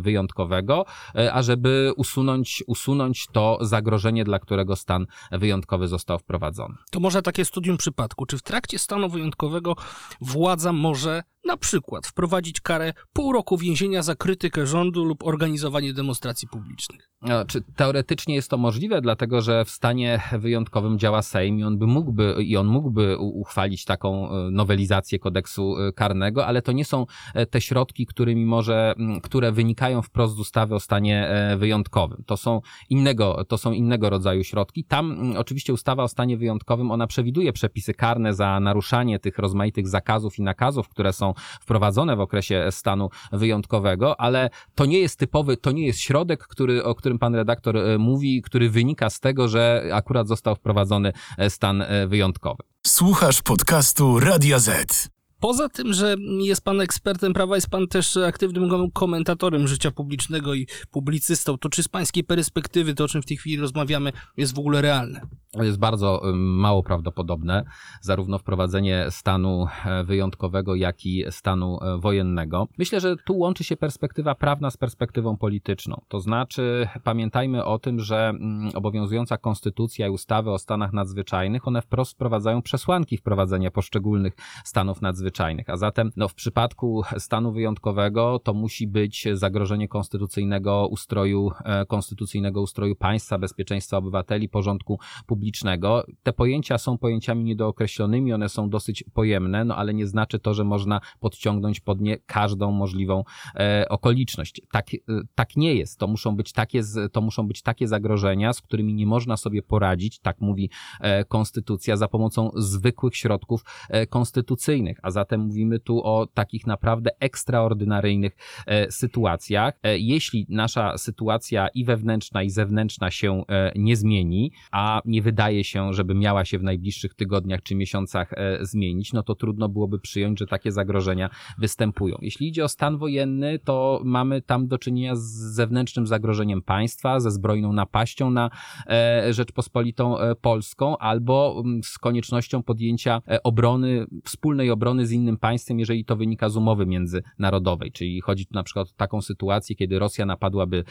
wyjątkowego, 0.00 0.84
e, 1.14 1.32
ażeby 1.32 1.92
usunąć, 1.96 2.64
usunąć 2.66 3.26
to 3.32 3.58
zagrożenie, 3.60 4.24
dla 4.24 4.38
którego 4.38 4.76
stan 4.76 5.06
wyjątkowy 5.32 5.88
został 5.88 6.18
wprowadzony. 6.18 6.74
To 6.90 7.00
może 7.00 7.22
takie 7.22 7.44
studium 7.44 7.76
przypadku. 7.76 8.26
Czy 8.26 8.38
w 8.38 8.42
trakcie 8.42 8.78
stanu 8.78 9.08
wyjątkowego 9.08 9.76
władza 10.20 10.72
może 10.72 11.22
na 11.44 11.56
przykład 11.56 12.06
wprowadzić 12.06 12.60
karę 12.60 12.92
pół 13.12 13.32
roku 13.32 13.58
więzienia 13.58 14.02
za 14.02 14.14
krytykę 14.14 14.66
rządu 14.66 15.04
lub 15.04 15.24
organizowanie 15.24 15.92
demonstracji 15.92 16.48
publicznych. 16.48 17.10
Czy 17.46 17.62
teoretycznie 17.76 18.34
jest 18.34 18.50
to 18.50 18.58
możliwe, 18.58 19.00
dlatego 19.00 19.40
że 19.40 19.64
w 19.64 19.70
stanie 19.70 20.03
wyjątkowym 20.38 20.98
działa 20.98 21.22
Sejm 21.22 21.58
i 21.58 21.64
on 21.64 21.78
by 21.78 21.86
mógłby, 21.86 22.36
i 22.42 22.56
on 22.56 22.66
mógłby 22.66 23.18
uchwalić 23.18 23.84
taką 23.84 24.30
e, 24.30 24.50
nowelizację 24.50 25.18
kodeksu 25.18 25.76
e, 25.78 25.92
karnego, 25.92 26.46
ale 26.46 26.62
to 26.62 26.72
nie 26.72 26.84
są 26.84 27.06
e, 27.34 27.46
te 27.46 27.60
środki, 27.60 28.06
którymi 28.06 28.46
może, 28.46 28.94
które 29.22 29.52
wynikają 29.52 30.02
wprost 30.02 30.34
z 30.34 30.38
ustawy 30.38 30.74
o 30.74 30.80
stanie 30.80 31.30
wyjątkowym. 31.56 32.22
To 32.26 32.36
są 32.36 32.60
innego, 32.90 33.44
to 33.44 33.58
są 33.58 33.72
innego 33.72 34.10
rodzaju 34.10 34.44
środki. 34.44 34.84
Tam 34.84 35.34
oczywiście 35.36 35.72
ustawa 35.72 36.02
o 36.02 36.08
stanie 36.08 36.36
wyjątkowym, 36.36 36.90
ona 36.90 37.06
przewiduje 37.06 37.52
przepisy 37.52 37.94
karne 37.94 38.34
za 38.34 38.60
naruszanie 38.60 39.18
tych 39.18 39.38
rozmaitych 39.38 39.88
zakazów 39.88 40.38
i 40.38 40.42
nakazów, 40.42 40.88
które 40.88 41.12
są 41.12 41.34
wprowadzone 41.60 42.16
w 42.16 42.20
okresie 42.20 42.66
stanu 42.70 43.08
wyjątkowego, 43.32 44.20
ale 44.20 44.50
to 44.74 44.86
nie 44.86 44.98
jest 44.98 45.18
typowy, 45.18 45.56
to 45.56 45.72
nie 45.72 45.86
jest 45.86 46.00
środek, 46.00 46.46
który, 46.46 46.84
o 46.84 46.94
którym 46.94 47.18
pan 47.18 47.34
redaktor 47.34 47.76
mówi, 47.98 48.42
który 48.42 48.70
wynika 48.70 49.10
z 49.10 49.20
tego, 49.20 49.48
że 49.48 49.90
akurat 49.94 50.28
został 50.28 50.56
wprowadzony 50.56 51.12
e, 51.38 51.50
stan 51.50 51.82
e, 51.82 52.06
wyjątkowy. 52.06 52.62
Słuchasz 52.86 53.42
podcastu 53.42 54.20
Radia 54.20 54.58
Z. 54.58 55.13
Poza 55.44 55.68
tym, 55.68 55.92
że 55.92 56.16
jest 56.38 56.64
pan 56.64 56.80
ekspertem 56.80 57.32
prawa, 57.32 57.54
jest 57.54 57.70
pan 57.70 57.88
też 57.88 58.16
aktywnym 58.16 58.90
komentatorem 58.92 59.68
życia 59.68 59.90
publicznego 59.90 60.54
i 60.54 60.66
publicystą. 60.90 61.58
To 61.58 61.68
czy 61.68 61.82
z 61.82 61.88
pańskiej 61.88 62.24
perspektywy 62.24 62.94
to, 62.94 63.04
o 63.04 63.08
czym 63.08 63.22
w 63.22 63.26
tej 63.26 63.36
chwili 63.36 63.56
rozmawiamy, 63.56 64.12
jest 64.36 64.54
w 64.54 64.58
ogóle 64.58 64.82
realne? 64.82 65.20
jest 65.62 65.78
bardzo 65.78 66.22
mało 66.34 66.82
prawdopodobne, 66.82 67.64
zarówno 68.00 68.38
wprowadzenie 68.38 69.06
stanu 69.10 69.66
e, 69.84 70.04
wyjątkowego, 70.04 70.74
jak 70.74 71.06
i 71.06 71.24
stanu 71.30 71.78
e, 71.82 71.98
wojennego. 71.98 72.68
Myślę, 72.78 73.00
że 73.00 73.16
tu 73.16 73.38
łączy 73.38 73.64
się 73.64 73.76
perspektywa 73.76 74.34
prawna 74.34 74.70
z 74.70 74.76
perspektywą 74.76 75.36
polityczną. 75.36 76.00
To 76.08 76.20
znaczy, 76.20 76.88
pamiętajmy 77.04 77.64
o 77.64 77.78
tym, 77.78 78.00
że 78.00 78.32
obowiązująca 78.74 79.38
konstytucja 79.38 80.06
i 80.06 80.10
ustawy 80.10 80.50
o 80.50 80.58
stanach 80.58 80.92
nadzwyczajnych, 80.92 81.68
one 81.68 81.82
wprost 81.82 82.12
wprowadzają 82.12 82.62
przesłanki 82.62 83.16
wprowadzenia 83.16 83.70
poszczególnych 83.70 84.36
stanów 84.64 85.02
nadzwyczajnych. 85.02 85.33
A 85.66 85.76
zatem, 85.76 86.10
no, 86.16 86.28
w 86.28 86.34
przypadku 86.34 87.02
stanu 87.18 87.52
wyjątkowego 87.52 88.38
to 88.38 88.54
musi 88.54 88.86
być 88.86 89.28
zagrożenie 89.32 89.88
konstytucyjnego 89.88 90.86
ustroju, 90.90 91.50
e, 91.64 91.86
konstytucyjnego 91.86 92.62
ustroju 92.62 92.96
państwa, 92.96 93.38
bezpieczeństwa 93.38 93.96
obywateli, 93.96 94.48
porządku 94.48 94.98
publicznego 95.26 95.44
publicznego. 95.54 96.06
Te 96.22 96.32
pojęcia 96.32 96.78
są 96.78 96.98
pojęciami 96.98 97.44
niedookreślonymi, 97.44 98.32
one 98.32 98.48
są 98.48 98.70
dosyć 98.70 99.04
pojemne, 99.14 99.64
no 99.64 99.76
ale 99.76 99.94
nie 99.94 100.06
znaczy 100.06 100.38
to, 100.38 100.54
że 100.54 100.64
można 100.64 101.00
podciągnąć 101.20 101.80
pod 101.80 102.00
nie 102.00 102.18
każdą 102.26 102.70
możliwą 102.70 103.24
e, 103.56 103.88
okoliczność. 103.88 104.62
Tak, 104.72 104.94
e, 104.94 104.98
tak 105.34 105.56
nie 105.56 105.74
jest. 105.74 105.98
To 105.98 106.06
muszą, 106.06 106.36
być 106.36 106.52
takie, 106.52 106.80
to 107.12 107.20
muszą 107.20 107.48
być 107.48 107.62
takie 107.62 107.88
zagrożenia, 107.88 108.52
z 108.52 108.60
którymi 108.60 108.94
nie 108.94 109.06
można 109.06 109.36
sobie 109.36 109.62
poradzić, 109.62 110.18
tak 110.18 110.40
mówi 110.40 110.70
e, 111.00 111.24
konstytucja, 111.24 111.96
za 111.96 112.08
pomocą 112.08 112.50
zwykłych 112.56 113.16
środków 113.16 113.64
e, 113.88 114.06
konstytucyjnych. 114.06 114.98
A 115.02 115.10
zatem 115.14 115.40
mówimy 115.40 115.80
tu 115.80 116.02
o 116.04 116.26
takich 116.26 116.66
naprawdę 116.66 117.10
ekstraordynaryjnych 117.20 118.36
e, 118.66 118.90
sytuacjach. 118.90 119.74
E, 119.82 119.98
jeśli 119.98 120.46
nasza 120.48 120.98
sytuacja 120.98 121.68
i 121.68 121.84
wewnętrzna, 121.84 122.42
i 122.42 122.50
zewnętrzna 122.50 123.10
się 123.10 123.42
nie 123.76 123.96
zmieni, 123.96 124.52
a 124.72 125.02
nie 125.04 125.22
wydaje 125.22 125.64
się, 125.64 125.92
żeby 125.92 126.14
miała 126.14 126.44
się 126.44 126.58
w 126.58 126.62
najbliższych 126.62 127.14
tygodniach 127.14 127.62
czy 127.62 127.74
miesiącach 127.74 128.32
e, 128.32 128.58
zmienić, 128.66 129.12
no 129.12 129.22
to 129.22 129.34
trudno 129.34 129.68
byłoby 129.68 129.98
przyjąć, 129.98 130.38
że 130.38 130.46
takie 130.46 130.72
zagrożenia 130.72 131.30
występują. 131.58 132.16
Jeśli 132.20 132.48
idzie 132.48 132.64
o 132.64 132.68
stan 132.68 132.98
wojenny, 132.98 133.58
to 133.58 134.00
mamy 134.04 134.42
tam 134.42 134.68
do 134.68 134.78
czynienia 134.78 135.16
z 135.16 135.22
zewnętrznym 135.54 136.06
zagrożeniem 136.06 136.62
państwa, 136.62 137.20
ze 137.20 137.30
zbrojną 137.30 137.72
napaścią 137.72 138.30
na 138.30 138.50
e, 138.86 139.32
Rzeczpospolitą 139.32 140.18
e, 140.18 140.34
Polską 140.34 140.98
albo 140.98 141.62
mm, 141.64 141.82
z 141.82 141.98
koniecznością 141.98 142.62
podjęcia 142.62 143.22
obrony, 143.44 144.06
wspólnej 144.24 144.70
obrony 144.70 145.03
z 145.06 145.12
innym 145.12 145.36
państwem, 145.36 145.78
jeżeli 145.78 146.04
to 146.04 146.16
wynika 146.16 146.48
z 146.48 146.56
umowy 146.56 146.86
międzynarodowej. 146.86 147.92
Czyli 147.92 148.20
chodzi 148.20 148.46
tu 148.46 148.54
na 148.54 148.62
przykład 148.62 148.88
o 148.88 148.92
taką 148.96 149.22
sytuację, 149.22 149.76
kiedy 149.76 149.98
Rosja 149.98 150.26
napadłaby 150.26 150.84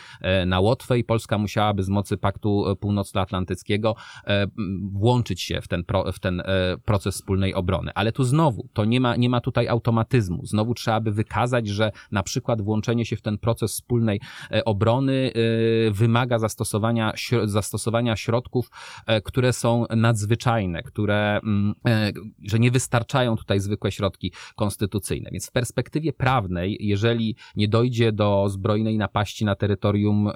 na 0.45 0.59
Łotwę 0.59 0.99
i 0.99 1.03
Polska 1.03 1.37
musiałaby 1.37 1.83
z 1.83 1.89
mocy 1.89 2.17
Paktu 2.17 2.65
Północnoatlantyckiego 2.79 3.95
E, 4.27 4.47
włączyć 4.91 5.41
się 5.41 5.61
w 5.61 5.67
ten, 5.67 5.83
pro, 5.83 6.11
w 6.11 6.19
ten 6.19 6.41
e, 6.41 6.45
proces 6.85 7.15
wspólnej 7.15 7.53
obrony. 7.53 7.91
Ale 7.95 8.11
tu 8.11 8.23
znowu, 8.23 8.69
to 8.73 8.85
nie 8.85 9.01
ma, 9.01 9.15
nie 9.15 9.29
ma 9.29 9.41
tutaj 9.41 9.67
automatyzmu. 9.67 10.45
Znowu 10.45 10.73
trzeba 10.73 11.01
by 11.01 11.11
wykazać, 11.11 11.67
że 11.67 11.91
na 12.11 12.23
przykład 12.23 12.61
włączenie 12.61 13.05
się 13.05 13.15
w 13.15 13.21
ten 13.21 13.37
proces 13.37 13.71
wspólnej 13.71 14.21
e, 14.51 14.65
obrony 14.65 15.31
wymaga 15.91 16.39
zastosowania, 16.39 17.13
zastosowania 17.43 18.15
środków, 18.15 18.69
które 19.23 19.53
są 19.53 19.85
nadzwyczajne, 19.95 20.83
które, 20.83 21.39
że 22.43 22.59
nie 22.59 22.71
wystarczają 22.71 23.37
tutaj 23.37 23.59
zwykłe 23.59 23.91
środki 23.91 24.02
konstytucyjne. 24.55 25.29
Więc 25.31 25.47
w 25.47 25.51
perspektywie 25.51 26.13
prawnej, 26.13 26.77
jeżeli 26.79 27.35
nie 27.55 27.67
dojdzie 27.67 28.11
do 28.11 28.49
zbrojnej 28.49 28.97
napaści 28.97 29.45
na 29.45 29.55
terytorium 29.55 30.29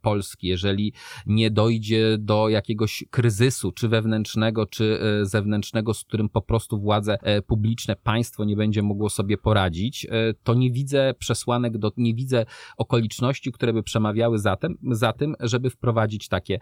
Polski, 0.00 0.46
jeżeli 0.46 0.92
nie 1.26 1.50
dojdzie 1.50 2.18
do 2.18 2.48
jakiegoś 2.48 3.04
kryzysu, 3.10 3.72
czy 3.72 3.88
wewnętrznego, 3.88 4.66
czy 4.66 4.98
e, 5.22 5.26
zewnętrznego, 5.26 5.94
z 5.94 6.04
którym 6.04 6.28
po 6.28 6.42
prostu 6.42 6.80
władze 6.80 7.18
e, 7.22 7.42
publiczne, 7.42 7.96
państwo 7.96 8.44
nie 8.44 8.56
będzie 8.56 8.82
mogło 8.82 9.10
sobie 9.10 9.38
poradzić, 9.38 10.06
e, 10.06 10.34
to 10.42 10.54
nie 10.54 10.70
widzę 10.70 11.14
przesłanek, 11.18 11.78
do, 11.78 11.92
nie 11.96 12.14
widzę 12.14 12.46
okoliczności, 12.76 13.52
które 13.52 13.72
by 13.72 13.82
przemawiały 13.82 14.38
za 14.38 14.56
tym, 14.56 14.78
za 14.90 15.12
tym, 15.12 15.34
żeby 15.40 15.70
wprowadzić 15.70 16.28
takie 16.28 16.58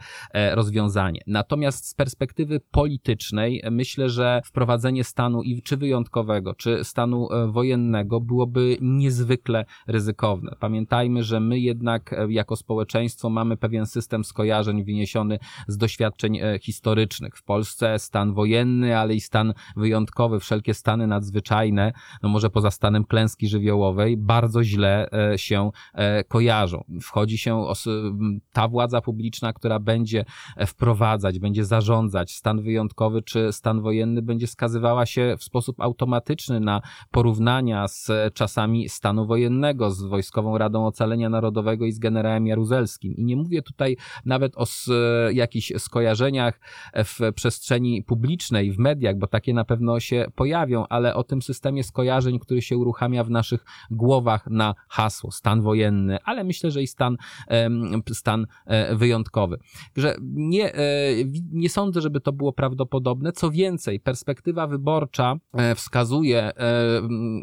rozwiązanie. 0.52 1.20
Natomiast 1.26 1.88
z 1.88 1.94
perspektywy 1.94 2.61
politycznej 2.70 3.62
myślę, 3.70 4.11
że 4.11 4.40
wprowadzenie 4.44 5.04
stanu 5.04 5.42
i 5.42 5.62
czy 5.62 5.76
wyjątkowego, 5.76 6.43
czy 6.54 6.84
stanu 6.84 7.28
wojennego 7.48 8.20
byłoby 8.20 8.76
niezwykle 8.80 9.64
ryzykowne. 9.86 10.56
Pamiętajmy, 10.60 11.22
że 11.22 11.40
my 11.40 11.58
jednak 11.58 12.14
jako 12.28 12.56
społeczeństwo 12.56 13.30
mamy 13.30 13.56
pewien 13.56 13.86
system 13.86 14.24
skojarzeń 14.24 14.84
wyniesiony 14.84 15.38
z 15.68 15.76
doświadczeń 15.76 16.40
historycznych. 16.60 17.36
W 17.36 17.42
Polsce 17.42 17.98
stan 17.98 18.34
wojenny, 18.34 18.98
ale 18.98 19.14
i 19.14 19.20
stan 19.20 19.54
wyjątkowy, 19.76 20.40
wszelkie 20.40 20.74
stany 20.74 21.06
nadzwyczajne, 21.06 21.92
no 22.22 22.28
może 22.28 22.50
poza 22.50 22.70
stanem 22.70 23.04
klęski 23.04 23.48
żywiołowej, 23.48 24.16
bardzo 24.16 24.64
źle 24.64 25.08
e, 25.12 25.38
się 25.38 25.70
e, 25.94 26.24
kojarzą. 26.24 26.84
Wchodzi 27.02 27.38
się 27.38 27.64
ta 28.52 28.68
władza 28.68 29.00
publiczna, 29.00 29.52
która 29.52 29.78
będzie 29.78 30.24
e, 30.56 30.66
wprowadzać, 30.66 31.38
będzie 31.38 31.64
zarządzać 31.64 32.32
stan 32.34 32.62
wyjątkowy 32.62 33.22
czy 33.22 33.52
stan 33.52 33.80
wojenny, 33.80 34.22
będzie 34.22 34.46
skazywała 34.46 35.06
się 35.06 35.34
w 35.38 35.44
sposób 35.44 35.80
automatyczny 35.80 36.34
na 36.61 36.83
porównania 37.11 37.88
z 37.88 38.11
czasami 38.35 38.88
stanu 38.88 39.26
wojennego, 39.26 39.91
z 39.91 40.03
Wojskową 40.03 40.59
Radą 40.59 40.87
Ocalenia 40.87 41.29
Narodowego 41.29 41.87
i 41.87 41.93
z 41.93 41.99
generałem 41.99 42.47
Jaruzelskim. 42.47 43.17
I 43.17 43.25
nie 43.25 43.37
mówię 43.37 43.62
tutaj 43.62 43.97
nawet 44.25 44.53
o 44.57 44.64
jakichś 45.33 45.73
skojarzeniach 45.79 46.61
w 46.95 47.33
przestrzeni 47.35 48.03
publicznej, 48.03 48.73
w 48.73 48.79
mediach, 48.79 49.19
bo 49.19 49.26
takie 49.26 49.55
na 49.55 49.64
pewno 49.64 50.00
się 50.00 50.26
pojawią, 50.35 50.87
ale 50.88 51.14
o 51.14 51.25
tym 51.25 51.43
systemie 51.43 51.85
skojarzeń, 51.85 52.38
który 52.38 52.62
się 52.62 52.76
uruchamia 52.76 53.25
w 53.25 53.31
naszych 53.31 53.64
głowach 53.91 54.47
na 54.47 54.75
hasło 54.88 55.31
stan 55.31 55.62
wojenny, 55.62 56.19
ale 56.25 56.45
myślę, 56.45 56.71
że 56.71 56.83
i 56.83 56.87
stan, 56.87 57.17
stan 58.12 58.47
e, 58.67 58.97
wyjątkowy. 58.97 59.59
Że 59.97 60.17
nie, 60.23 60.75
e, 60.75 60.81
nie 61.53 61.69
sądzę, 61.69 62.00
żeby 62.00 62.21
to 62.21 62.33
było 62.33 62.53
prawdopodobne. 62.53 63.33
Co 63.33 63.50
więcej, 63.50 64.00
perspektywa 64.00 64.67
wyborcza 64.67 65.37
e, 65.53 65.75
wskazuje, 65.75 66.24
e, 66.33 66.52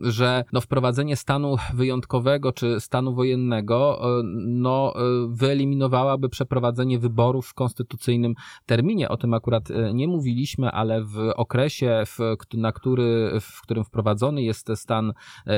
że 0.02 0.44
no 0.54 0.62
wprowadzenie 0.62 1.16
stanu 1.16 1.56
wyjątkowego 1.74 2.52
czy 2.52 2.80
stanu 2.80 3.14
wojennego 3.14 4.02
e, 4.20 4.24
no, 4.48 4.94
e, 4.96 5.00
wyeliminowałaby 5.30 6.30
przeprowadzenie 6.30 7.00
wyborów 7.00 7.48
w 7.48 7.54
konstytucyjnym 7.54 8.34
terminie. 8.66 9.10
O 9.10 9.18
tym 9.18 9.34
akurat 9.34 9.70
nie 9.94 10.08
mówiliśmy, 10.08 10.72
ale 10.72 11.04
w 11.04 11.18
okresie, 11.36 12.04
w, 12.06 12.18
na 12.54 12.72
który, 12.72 13.32
w 13.42 13.62
którym 13.62 13.84
wprowadzony 13.84 14.42
jest 14.42 14.72
stan 14.76 15.14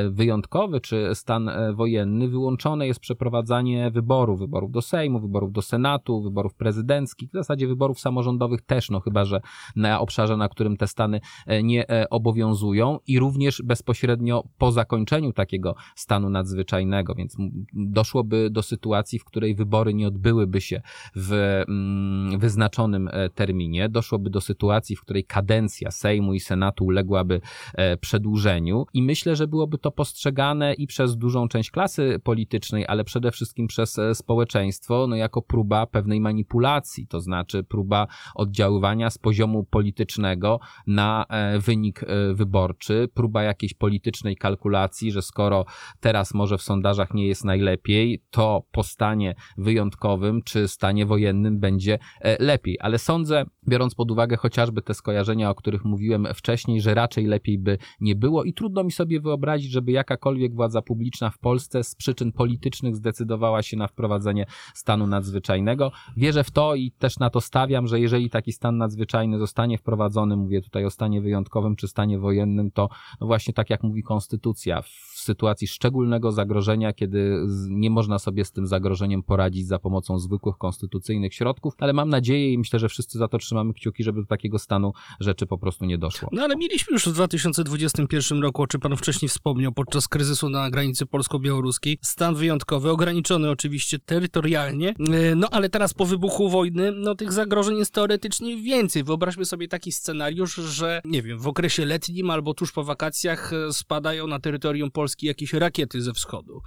wyjątkowy 0.10 0.82
czy 0.82 1.10
stan 1.14 1.50
wojenny, 1.74 2.28
wyłączone 2.28 2.88
jest 2.88 3.00
przeprowadzanie 3.00 3.92
wyborów, 3.92 4.40
wyborów 4.40 4.72
do 4.72 4.82
Sejmu, 4.82 5.20
wyborów 5.20 5.52
do 5.52 5.62
Senatu, 5.62 6.22
wyborów 6.22 6.56
prezydenckich, 6.56 7.30
w 7.30 7.34
zasadzie 7.34 7.68
wyborów 7.68 8.00
samorządowych 8.00 8.62
też, 8.62 8.90
no 8.90 9.00
chyba, 9.00 9.26
że 9.26 9.42
na 9.76 10.00
obszarze, 10.00 10.38
na 10.38 10.50
którym 10.50 10.78
te 10.78 10.88
stany 10.88 11.20
nie 11.64 11.86
obowiązują 12.10 13.00
i 13.08 13.13
również 13.20 13.62
bezpośrednio 13.66 14.44
po 14.58 14.72
zakończeniu 14.72 15.34
takiego 15.34 15.76
stanu 15.96 16.30
nadzwyczajnego, 16.30 17.16
więc 17.16 17.38
doszłoby 17.74 18.50
do 18.50 18.64
sytuacji, 18.64 19.20
w 19.20 19.26
której 19.26 19.56
wybory 19.56 19.94
nie 19.94 20.08
odbyłyby 20.08 20.62
się 20.62 20.82
w 21.16 21.32
mm, 21.68 22.40
wyznaczonym 22.40 23.10
e, 23.12 23.30
terminie, 23.30 23.90
doszłoby 23.90 24.30
do 24.30 24.42
sytuacji, 24.42 24.96
w 24.96 25.02
której 25.02 25.24
kadencja 25.26 25.92
Sejmu 25.92 26.34
i 26.34 26.40
Senatu 26.40 26.86
uległaby 26.86 27.42
e, 27.74 27.98
przedłużeniu 27.98 28.86
i 28.94 29.04
myślę, 29.04 29.36
że 29.36 29.48
byłoby 29.48 29.78
to 29.78 29.92
postrzegane 29.92 30.74
i 30.74 30.88
przez 30.88 31.18
dużą 31.18 31.48
część 31.48 31.72
klasy 31.72 32.20
politycznej, 32.24 32.86
ale 32.88 33.04
przede 33.04 33.32
wszystkim 33.32 33.68
przez 33.68 34.00
e, 34.00 34.16
społeczeństwo, 34.16 35.08
no 35.08 35.16
jako 35.16 35.42
próba 35.42 35.86
pewnej 35.86 36.22
manipulacji, 36.22 37.08
to 37.08 37.22
znaczy 37.22 37.64
próba 37.64 38.08
oddziaływania 38.36 39.10
z 39.10 39.18
poziomu 39.18 39.64
politycznego 39.64 40.60
na 40.88 41.26
wynik 41.60 42.02
wyborczy, 42.34 43.03
próba 43.08 43.44
jakiejś 43.44 43.74
politycznej 43.74 44.36
kalkulacji, 44.36 45.12
że 45.12 45.22
skoro 45.22 45.66
teraz 46.00 46.34
może 46.34 46.58
w 46.58 46.62
sondażach 46.62 47.14
nie 47.14 47.28
jest 47.28 47.46
najlepiej, 47.46 48.24
to 48.30 48.64
po 48.72 48.84
stanie 48.84 49.36
wyjątkowym 49.58 50.42
czy 50.44 50.68
stanie 50.68 51.06
wojennym 51.06 51.60
będzie 51.60 52.00
e, 52.22 52.44
lepiej. 52.44 52.78
Ale 52.80 53.00
sądzę, 53.00 53.46
biorąc 53.68 53.96
pod 53.96 54.12
uwagę 54.12 54.38
chociażby 54.38 54.82
te 54.82 54.94
skojarzenia, 54.94 55.50
o 55.50 55.56
których 55.56 55.86
mówiłem 55.86 56.28
wcześniej, 56.36 56.82
że 56.82 56.94
raczej 56.94 57.26
lepiej 57.26 57.60
by 57.60 57.78
nie 58.00 58.16
było 58.16 58.44
i 58.44 58.54
trudno 58.54 58.84
mi 58.84 58.92
sobie 58.92 59.22
wyobrazić, 59.22 59.72
żeby 59.72 59.92
jakakolwiek 59.92 60.56
władza 60.56 60.82
publiczna 60.82 61.30
w 61.30 61.40
Polsce 61.40 61.84
z 61.84 61.96
przyczyn 61.96 62.32
politycznych 62.32 62.96
zdecydowała 62.96 63.64
się 63.64 63.78
na 63.78 63.88
wprowadzenie 63.88 64.46
stanu 64.74 65.08
nadzwyczajnego. 65.08 65.92
Wierzę 66.18 66.44
w 66.44 66.52
to 66.52 66.76
i 66.76 66.92
też 66.92 67.20
na 67.20 67.30
to 67.30 67.42
stawiam, 67.42 67.88
że 67.88 68.00
jeżeli 68.00 68.30
taki 68.30 68.52
stan 68.52 68.78
nadzwyczajny 68.78 69.40
zostanie 69.40 69.78
wprowadzony, 69.78 70.38
mówię 70.38 70.62
tutaj 70.62 70.86
o 70.86 70.90
stanie 70.90 71.22
wyjątkowym 71.22 71.76
czy 71.76 71.88
stanie 71.88 72.20
wojennym, 72.20 72.72
to 72.72 72.90
no 73.22 73.28
właśnie 73.28 73.54
tak 73.54 73.70
jak 73.70 73.84
mówi 73.84 74.04
konstytucja, 74.04 74.84
sytuacji 75.24 75.68
szczególnego 75.68 76.32
zagrożenia, 76.32 76.94
kiedy 76.94 77.46
nie 77.70 77.90
można 77.90 78.20
sobie 78.20 78.46
z 78.46 78.52
tym 78.52 78.68
zagrożeniem 78.68 79.24
poradzić 79.24 79.68
za 79.68 79.80
pomocą 79.80 80.20
zwykłych 80.20 80.58
konstytucyjnych 80.58 81.34
środków, 81.34 81.74
ale 81.78 81.94
mam 81.94 82.10
nadzieję 82.10 82.54
i 82.54 82.58
myślę, 82.58 82.80
że 82.80 82.90
wszyscy 82.90 83.18
za 83.18 83.28
to 83.28 83.38
trzymamy 83.38 83.74
kciuki, 83.74 84.04
żeby 84.04 84.22
do 84.22 84.28
takiego 84.28 84.60
stanu 84.60 84.94
rzeczy 85.20 85.46
po 85.46 85.58
prostu 85.58 85.86
nie 85.86 85.98
doszło. 85.98 86.30
No 86.32 86.44
ale 86.44 86.56
mieliśmy 86.56 86.94
już 86.94 87.08
w 87.08 87.14
2021 87.14 88.42
roku, 88.42 88.62
o 88.62 88.68
czym 88.68 88.82
pan 88.82 88.98
wcześniej 88.98 89.30
wspomniał, 89.30 89.72
podczas 89.72 90.08
kryzysu 90.08 90.50
na 90.50 90.70
granicy 90.70 91.06
polsko-białoruskiej, 91.06 91.98
stan 92.02 92.36
wyjątkowy, 92.36 92.90
ograniczony 92.90 93.50
oczywiście 93.50 94.00
terytorialnie, 94.00 94.96
e, 95.00 95.36
no 95.36 95.48
ale 95.52 95.70
teraz 95.70 95.94
po 95.94 96.06
wybuchu 96.06 96.50
wojny, 96.50 96.92
no 96.92 97.16
tych 97.16 97.34
zagrożeń 97.34 97.78
jest 97.78 97.94
teoretycznie 97.94 98.58
więcej. 98.58 99.04
Wyobraźmy 99.04 99.46
sobie 99.46 99.68
taki 99.68 99.92
scenariusz, 99.92 100.56
że 100.56 101.02
nie 101.06 101.22
wiem, 101.22 101.40
w 101.40 101.48
okresie 101.48 101.86
letnim 101.86 102.30
albo 102.30 102.54
tuż 102.54 102.72
po 102.72 102.84
wakacjach 102.84 103.54
e, 103.54 103.74
spadają 103.74 104.28
na 104.28 104.40
terytorium 104.40 104.92
Polski 104.92 105.13
jakieś 105.22 105.54
rakiety 105.54 106.02
ze 106.02 106.14
wschodu. 106.14 106.62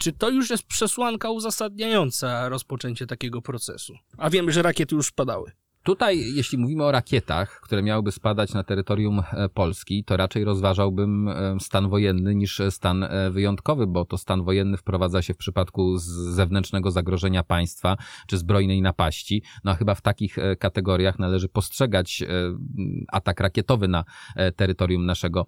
Czy 0.00 0.12
to 0.12 0.30
już 0.30 0.50
jest 0.50 0.62
przesłanka 0.62 1.30
uzasadniająca 1.30 2.48
rozpoczęcie 2.48 3.06
takiego 3.06 3.42
procesu? 3.42 3.94
A 4.18 4.30
wiemy, 4.30 4.52
że 4.52 4.62
rakiety 4.62 4.94
już 4.94 5.10
padały. 5.10 5.52
Tutaj, 5.82 6.34
jeśli 6.34 6.58
mówimy 6.58 6.84
o 6.84 6.92
rakietach, 6.92 7.60
które 7.60 7.82
miałyby 7.82 8.12
spadać 8.12 8.54
na 8.54 8.64
terytorium 8.64 9.22
e, 9.32 9.48
Polski, 9.48 10.04
to 10.04 10.16
raczej 10.16 10.44
rozważałbym 10.44 11.28
e, 11.28 11.56
stan 11.60 11.88
wojenny 11.88 12.34
niż 12.34 12.62
stan 12.70 13.04
e, 13.04 13.30
wyjątkowy, 13.30 13.86
bo 13.86 14.04
to 14.04 14.18
stan 14.18 14.44
wojenny 14.44 14.76
wprowadza 14.76 15.22
się 15.22 15.34
w 15.34 15.36
przypadku 15.36 15.98
zewnętrznego 15.98 16.90
zagrożenia 16.90 17.42
państwa 17.42 17.96
czy 18.26 18.38
zbrojnej 18.38 18.82
napaści. 18.82 19.42
No 19.64 19.70
a 19.70 19.74
chyba 19.74 19.94
w 19.94 20.00
takich 20.00 20.36
kategoriach 20.58 21.18
należy 21.18 21.48
postrzegać 21.48 22.24
atak 23.08 23.40
rakietowy 23.40 23.88
na 23.88 24.04
terytorium 24.56 25.06
naszego 25.06 25.46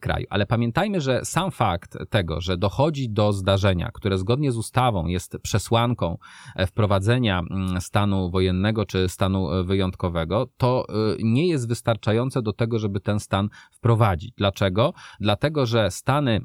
kraju. 0.00 0.26
Ale 0.30 0.46
pamiętajmy, 0.46 1.00
że 1.00 1.24
sam 1.24 1.50
fakt 1.50 1.98
tego, 2.10 2.40
że 2.40 2.56
dochodzi 2.56 3.10
do 3.10 3.32
zdarzenia, 3.32 3.90
które 3.94 4.18
zgodnie 4.18 4.52
z 4.52 4.56
ustawą 4.56 5.06
jest 5.06 5.36
przesłanką 5.42 6.18
wprowadzenia 6.66 7.42
mm, 7.50 7.80
stanu 7.80 8.30
wojennego 8.30 8.86
czy 8.86 9.08
stanu 9.08 9.48
wyjątkowego, 9.64 9.75
wyjątkowego, 9.76 10.48
to 10.56 10.86
y, 11.14 11.16
nie 11.22 11.48
jest 11.48 11.68
wystarczające 11.68 12.42
do 12.42 12.52
tego, 12.52 12.78
żeby 12.78 13.00
ten 13.00 13.20
stan 13.20 13.48
wprowadzić. 13.72 14.34
Dlaczego? 14.36 14.92
Dlatego, 15.20 15.66
że 15.66 15.90
stany 15.90 16.40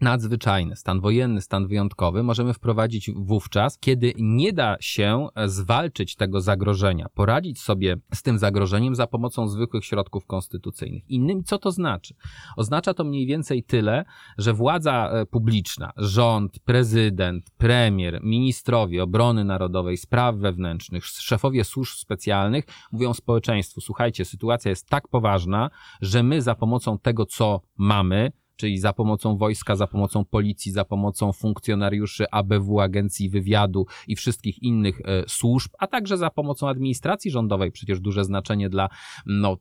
nadzwyczajny, 0.00 0.76
stan 0.76 1.00
wojenny, 1.00 1.40
stan 1.40 1.66
wyjątkowy 1.66 2.22
możemy 2.22 2.54
wprowadzić 2.54 3.10
wówczas, 3.16 3.78
kiedy 3.78 4.12
nie 4.18 4.52
da 4.52 4.76
się 4.80 5.28
zwalczyć 5.46 6.16
tego 6.16 6.40
zagrożenia, 6.40 7.06
poradzić 7.14 7.60
sobie 7.60 7.96
z 8.14 8.22
tym 8.22 8.38
zagrożeniem 8.38 8.94
za 8.94 9.06
pomocą 9.06 9.48
zwykłych 9.48 9.84
środków 9.84 10.26
konstytucyjnych. 10.26 11.10
Innym, 11.10 11.44
co 11.44 11.58
to 11.58 11.70
znaczy? 11.70 12.14
Oznacza 12.56 12.94
to 12.94 13.04
mniej 13.04 13.26
więcej 13.26 13.62
tyle, 13.62 14.04
że 14.38 14.52
władza 14.52 15.10
e, 15.10 15.26
publiczna, 15.26 15.92
rząd, 15.96 16.58
prezydent, 16.58 17.50
premier, 17.50 18.20
ministrowie 18.22 19.02
obrony 19.02 19.44
narodowej, 19.44 19.96
spraw 19.96 20.36
wewnętrznych, 20.36 21.06
szefowie 21.06 21.64
służb 21.64 21.94
specjalnych 21.96 22.64
mówią 22.92 23.14
społeczeństwu: 23.14 23.80
słuchajcie, 23.80 24.24
sytuacja 24.24 24.68
jest 24.68 24.88
tak 24.88 25.08
poważna, 25.08 25.70
że 26.00 26.22
my 26.22 26.42
za 26.42 26.54
pomocą 26.54 26.98
tego, 26.98 27.26
co 27.26 27.60
mamy, 27.76 28.32
czyli 28.56 28.78
za 28.78 28.92
pomocą 28.92 29.36
wojska, 29.36 29.76
za 29.76 29.86
pomocą 29.86 30.24
policji, 30.24 30.72
za 30.72 30.84
pomocą 30.84 31.32
funkcjonariuszy 31.32 32.30
ABW, 32.30 32.80
agencji 32.80 33.30
wywiadu 33.30 33.86
i 34.08 34.16
wszystkich 34.16 34.62
innych 34.62 35.00
e, 35.04 35.24
służb, 35.28 35.72
a 35.78 35.86
także 35.86 36.16
za 36.16 36.30
pomocą 36.30 36.68
administracji 36.68 37.30
rządowej, 37.30 37.72
przecież 37.72 38.00
duże 38.00 38.24
znaczenie 38.24 38.68
dla 38.68 38.88
no, 39.26 39.56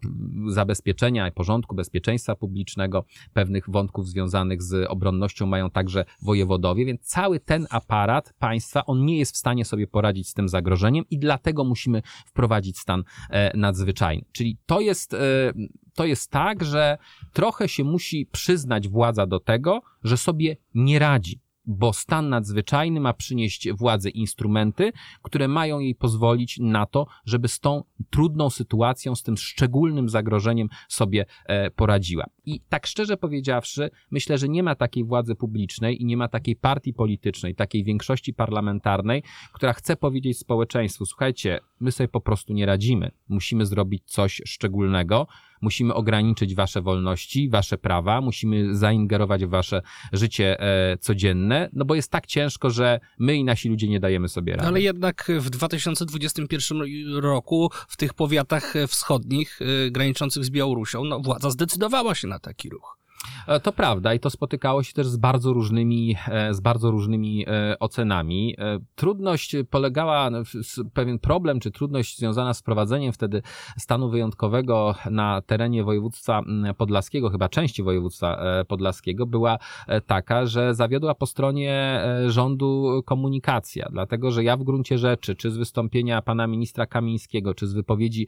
zabezpieczenia 0.47 1.32
porządku, 1.32 1.75
bezpieczeństwa 1.75 2.36
publicznego, 2.36 3.06
pewnych 3.34 3.69
wątków 3.69 4.08
związanych 4.08 4.63
z 4.63 4.88
obronnością 4.89 5.45
mają 5.45 5.69
także 5.69 6.06
wojewodowie, 6.21 6.86
więc 6.86 7.01
cały 7.01 7.39
ten 7.39 7.67
aparat 7.69 8.34
państwa, 8.39 8.86
on 8.86 9.06
nie 9.06 9.17
jest 9.17 9.34
w 9.34 9.38
stanie 9.38 9.65
sobie 9.65 9.88
poradzić 9.88 10.29
z 10.29 10.34
tym 10.34 10.49
zagrożeniem 10.49 11.06
i 11.10 11.19
dlatego 11.19 11.63
musimy 11.63 12.01
wprowadzić 12.25 12.79
stan 12.79 13.03
e, 13.29 13.58
nadzwyczajny. 13.58 14.25
Czyli 14.32 14.58
to 14.65 14.82
jest 14.82 15.13
e, 15.13 15.17
to 15.93 16.06
jest 16.06 16.32
tak, 16.32 16.63
że 16.63 16.97
trochę 17.34 17.67
się 17.67 17.84
musi 17.84 18.25
przyznać 18.25 18.88
władza 18.88 19.27
do 19.27 19.39
tego, 19.39 19.82
że 20.03 20.17
sobie 20.17 20.58
nie 20.75 20.99
radzi 20.99 21.43
bo 21.65 21.93
stan 21.93 22.29
nadzwyczajny 22.29 22.99
ma 22.99 23.13
przynieść 23.13 23.71
władzy 23.71 24.10
instrumenty, 24.10 24.91
które 25.21 25.47
mają 25.47 25.79
jej 25.79 25.95
pozwolić 25.95 26.60
na 26.60 26.86
to, 26.86 27.08
żeby 27.25 27.47
z 27.47 27.60
tą 27.60 27.84
trudną 28.10 28.49
sytuacją, 28.49 29.15
z 29.15 29.23
tym 29.23 29.38
szczególnym 29.38 30.10
zagrożeniem 30.10 30.69
sobie 30.88 31.25
e, 31.45 31.71
poradziła. 31.71 32.25
I 32.45 32.62
tak 32.69 32.88
szczerze 32.88 33.17
powiedziawszy, 33.17 33.89
myślę, 34.12 34.38
że 34.38 34.49
nie 34.49 34.63
ma 34.63 34.75
takiej 34.75 35.03
władzy 35.03 35.36
publicznej 35.36 36.01
i 36.01 36.06
nie 36.06 36.17
ma 36.17 36.27
takiej 36.27 36.56
partii 36.56 36.93
politycznej, 36.93 37.56
takiej 37.56 37.84
większości 37.84 38.34
parlamentarnej, 38.34 39.23
która 39.53 39.73
chce 39.73 39.95
powiedzieć 39.95 40.38
społeczeństwu: 40.39 41.06
słuchajcie, 41.06 41.60
my 41.79 41.91
sobie 41.91 42.08
po 42.08 42.21
prostu 42.21 42.53
nie 42.53 42.65
radzimy, 42.65 43.12
musimy 43.29 43.65
zrobić 43.65 44.03
coś 44.06 44.41
szczególnego 44.45 45.27
musimy 45.63 45.93
ograniczyć 45.93 46.56
wasze 46.56 46.82
wolności, 46.82 47.49
wasze 47.49 47.78
prawa, 47.78 48.21
musimy 48.21 48.76
zaingerować 48.76 49.45
w 49.45 49.49
wasze 49.49 49.82
życie 50.13 50.60
e, 50.60 50.97
codzienne, 50.97 51.69
no 51.73 51.86
bo 51.86 51.95
jest 51.95 52.12
tak 52.12 52.28
ciężko, 52.28 52.69
że 52.69 52.99
my 53.19 53.36
i 53.36 53.43
nasi 53.43 53.69
ludzie 53.69 53.88
nie 53.88 53.99
dajemy 53.99 54.30
sobie 54.30 54.56
rady. 54.56 54.67
Ale 54.67 54.82
jednak 54.82 55.32
w 55.39 55.49
2021 55.49 56.82
roku 57.15 57.69
w 57.88 57.97
tych 57.97 58.13
powiatach 58.13 58.73
wschodnich, 58.88 59.60
e, 59.62 59.91
graniczących 59.91 60.45
z 60.45 60.49
Białorusią, 60.49 61.04
no 61.04 61.19
władza 61.19 61.49
zdecydowała 61.49 62.15
się 62.15 62.28
na 62.28 62.39
taki 62.39 62.69
ruch. 62.69 63.02
E, 63.47 63.59
to 63.59 63.71
prawda 63.71 64.13
i 64.13 64.19
to 64.19 64.29
spotykało 64.29 64.83
się 64.83 64.93
też 64.93 65.07
z 65.07 65.17
bardzo 65.17 65.53
różnymi, 65.53 66.15
e, 66.27 66.53
z 66.53 66.59
bardzo 66.59 66.91
różnymi 66.91 67.45
e, 67.47 67.79
ocenami. 67.79 68.55
Trudność 68.95 69.55
polegała, 69.69 70.29
pewien 70.93 71.19
problem 71.19 71.59
czy 71.59 71.71
trudność 71.71 72.17
związana 72.17 72.53
z 72.53 72.59
wprowadzeniem 72.59 73.13
wtedy 73.13 73.41
stanu 73.77 74.09
wyjątkowego 74.09 74.95
na 75.12 75.41
terenie 75.41 75.83
województwa 75.83 76.41
podlaskiego, 76.77 77.29
chyba 77.29 77.49
części 77.49 77.83
województwa 77.83 78.39
podlaskiego, 78.67 79.25
była 79.25 79.57
taka, 80.07 80.45
że 80.45 80.75
zawiodła 80.75 81.15
po 81.15 81.25
stronie 81.25 82.01
rządu 82.27 83.01
komunikacja, 83.05 83.88
dlatego 83.91 84.31
że 84.31 84.43
ja 84.43 84.57
w 84.57 84.63
gruncie 84.63 84.97
rzeczy, 84.97 85.36
czy 85.36 85.51
z 85.51 85.57
wystąpienia 85.57 86.21
pana 86.21 86.47
ministra 86.47 86.86
Kamińskiego, 86.86 87.53
czy 87.53 87.67
z 87.67 87.73
wypowiedzi 87.73 88.27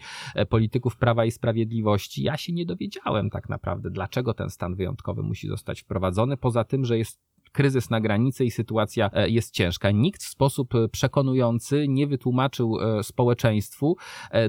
polityków 0.49 0.97
Prawa 0.97 1.25
i 1.25 1.31
Sprawiedliwości, 1.31 2.23
ja 2.23 2.38
się 2.38 2.53
nie 2.53 2.65
dowiedziałem 2.65 3.29
tak 3.29 3.49
naprawdę, 3.49 3.89
dlaczego 3.89 4.34
ten 4.34 4.49
stan 4.49 4.75
wyjątkowy 4.75 4.85
wyjątkowy 4.86 5.24
musi 5.24 5.48
zostać 5.48 5.82
wprowadzony. 5.82 6.38
Poza 6.38 6.63
tym, 6.63 6.86
że 6.86 6.98
jest 6.98 7.19
kryzys 7.55 7.89
na 7.89 8.01
granicy 8.01 8.45
i 8.45 8.51
sytuacja 8.51 9.09
e, 9.13 9.29
jest 9.29 9.53
ciężka. 9.53 9.91
Nikt 9.91 10.23
w 10.23 10.29
sposób 10.29 10.75
e, 10.75 10.87
przekonujący 10.87 11.85
nie 11.87 12.07
wytłumaczył 12.07 12.79
e, 12.79 13.03
społeczeństwu, 13.03 13.97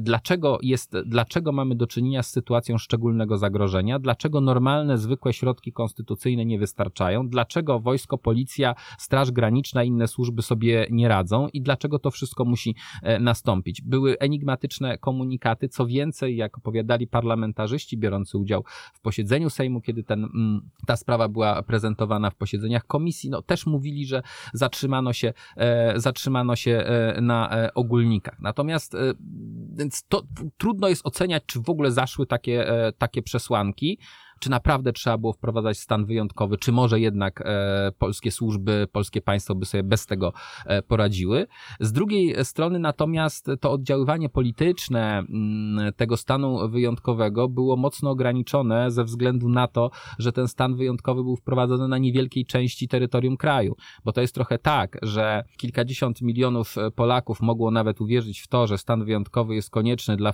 dlaczego 0.00 0.58
jest, 0.62 0.96
dlaczego 1.06 1.52
mamy 1.52 1.74
do 1.74 1.86
czynienia 1.86 2.22
z 2.22 2.30
sytuacją 2.30 2.78
szczególnego 2.78 3.38
zagrożenia, 3.38 3.98
dlaczego 3.98 4.40
normalne, 4.40 4.98
zwykłe 4.98 5.32
środki 5.32 5.72
konstytucyjne 5.72 6.44
nie 6.44 6.58
wystarczają, 6.58 7.28
dlaczego 7.28 7.80
wojsko, 7.80 8.18
policja, 8.18 8.74
straż 8.98 9.30
graniczna, 9.30 9.84
inne 9.84 10.08
służby 10.08 10.42
sobie 10.42 10.86
nie 10.90 11.08
radzą 11.08 11.48
i 11.52 11.62
dlaczego 11.62 11.98
to 11.98 12.10
wszystko 12.10 12.44
musi 12.44 12.74
nastąpić. 13.20 13.82
Były 13.82 14.18
enigmatyczne 14.18 14.98
komunikaty, 14.98 15.68
co 15.68 15.86
więcej, 15.86 16.36
jak 16.36 16.58
opowiadali 16.58 17.06
parlamentarzyści 17.06 17.98
biorący 17.98 18.38
udział 18.38 18.64
w 18.94 19.00
posiedzeniu 19.00 19.50
Sejmu, 19.50 19.80
kiedy 19.80 20.02
ten, 20.04 20.24
mm, 20.24 20.60
ta 20.86 20.96
sprawa 20.96 21.28
była 21.28 21.62
prezentowana 21.62 22.30
w 22.30 22.34
posiedzeniach 22.34 22.86
komisji 22.96 23.30
no, 23.30 23.42
też 23.42 23.66
mówili, 23.66 24.06
że 24.06 24.22
zatrzymano 24.52 25.12
się, 25.12 25.32
e, 25.56 26.00
zatrzymano 26.00 26.56
się 26.56 26.72
e, 26.72 27.20
na 27.20 27.50
e, 27.50 27.74
ogólnikach. 27.74 28.37
Natomiast 28.40 28.96
więc 29.76 30.04
to 30.09 30.22
trudno 30.56 30.88
jest 30.88 31.06
oceniać, 31.06 31.42
czy 31.46 31.61
w 31.61 31.70
ogóle 31.70 31.92
zaszły 31.92 32.26
takie, 32.26 32.66
takie 32.98 33.22
przesłanki 33.22 33.98
czy 34.40 34.51
naprawdę 34.51 34.92
trzeba 34.92 35.18
było 35.18 35.33
wprowadzać 35.33 35.79
stan 35.79 36.05
wyjątkowy, 36.05 36.59
czy 36.59 36.72
może 36.72 37.01
jednak 37.01 37.42
e, 37.44 37.92
polskie 37.99 38.31
służby, 38.31 38.88
polskie 38.92 39.20
państwo 39.20 39.55
by 39.55 39.66
sobie 39.66 39.83
bez 39.83 40.07
tego 40.07 40.33
e, 40.66 40.83
poradziły. 40.83 41.46
Z 41.81 41.92
drugiej 41.92 42.44
strony 42.44 42.79
natomiast 42.79 43.51
to 43.61 43.72
oddziaływanie 43.72 44.29
polityczne 44.29 45.18
m, 45.18 45.27
mm, 45.31 45.92
tego 45.92 46.16
stanu 46.16 46.68
wyjątkowego 46.68 47.49
było 47.49 47.77
mocno 47.77 48.11
ograniczone 48.11 48.90
ze 48.90 49.05
względu 49.05 49.49
na 49.49 49.68
to, 49.68 49.90
że 50.18 50.33
ten 50.33 50.49
stan 50.49 50.77
wyjątkowy 50.77 51.22
był 51.22 51.37
wprowadzony 51.37 51.88
na 51.88 51.99
niewielkiej 51.99 52.46
części 52.46 52.88
terytorium 52.88 53.37
kraju, 53.37 53.77
bo 54.05 54.12
to 54.12 54.20
jest 54.20 54.35
trochę 54.35 54.59
tak, 54.59 54.99
że 55.03 55.44
kilkadziesiąt 55.57 56.22
milionów 56.22 56.79
e, 56.79 56.90
Polaków 56.90 57.40
mogło 57.40 57.70
nawet 57.70 58.01
uwierzyć 58.01 58.40
w 58.40 58.49
to, 58.49 58.66
że 58.66 58.79
stan 58.79 59.05
wyjątkowy 59.05 59.55
jest 59.55 59.70
konieczny 59.70 60.16
dla, 60.16 60.33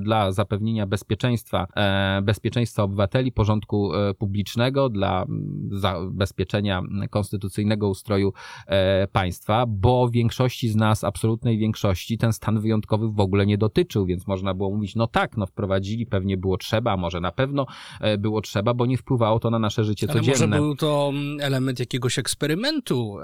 dla 0.00 0.32
zapewnienia 0.32 0.86
bezpieczeństwa, 0.86 1.66
e, 1.76 2.22
bezpieczeństwa 2.22 2.82
obywateli, 2.82 3.32
porządku 3.44 3.94
e, 3.94 4.14
publicznego, 4.14 4.88
dla 4.88 5.26
zabezpieczenia 5.70 6.82
konstytucyjnego 7.10 7.88
ustroju 7.88 8.32
e, 8.66 9.06
państwa, 9.06 9.64
bo 9.68 10.10
większości 10.10 10.68
z 10.68 10.76
nas, 10.76 11.04
absolutnej 11.04 11.58
większości, 11.58 12.18
ten 12.18 12.32
stan 12.32 12.60
wyjątkowy 12.60 13.08
w 13.12 13.20
ogóle 13.20 13.46
nie 13.46 13.58
dotyczył, 13.58 14.06
więc 14.06 14.26
można 14.26 14.54
było 14.54 14.70
mówić, 14.70 14.94
no 14.94 15.06
tak, 15.06 15.36
no 15.36 15.46
wprowadzili, 15.46 16.06
pewnie 16.06 16.36
było 16.36 16.56
trzeba, 16.56 16.96
może 16.96 17.20
na 17.20 17.32
pewno 17.32 17.66
e, 18.00 18.18
było 18.18 18.40
trzeba, 18.40 18.74
bo 18.74 18.86
nie 18.86 18.96
wpływało 18.96 19.40
to 19.40 19.50
na 19.50 19.58
nasze 19.58 19.84
życie 19.84 20.06
Ale 20.10 20.20
codzienne. 20.20 20.46
może 20.46 20.62
był 20.62 20.76
to 20.76 21.12
element 21.40 21.80
jakiegoś 21.80 22.18
eksperymentu 22.18 23.16